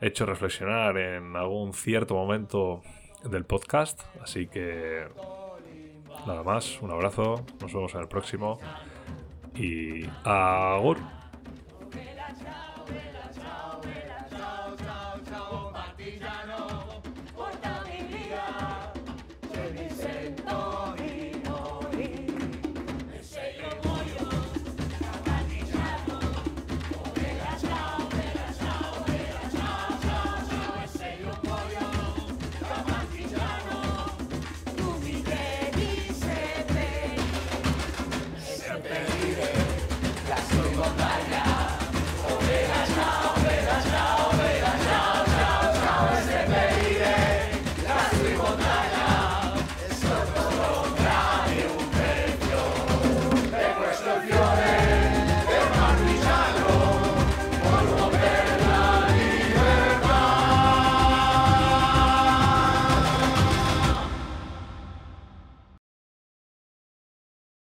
hecho 0.02 0.26
reflexionar 0.26 0.98
en 0.98 1.36
algún 1.36 1.74
cierto 1.74 2.16
momento 2.16 2.82
del 3.24 3.46
podcast. 3.46 4.02
Así 4.22 4.48
que 4.48 5.08
nada 6.26 6.44
más, 6.44 6.82
un 6.82 6.92
abrazo, 6.92 7.46
nos 7.62 7.74
vemos 7.74 7.94
en 7.96 8.02
el 8.02 8.08
próximo 8.08 8.60
y 9.56 10.06
agur. 10.24 10.98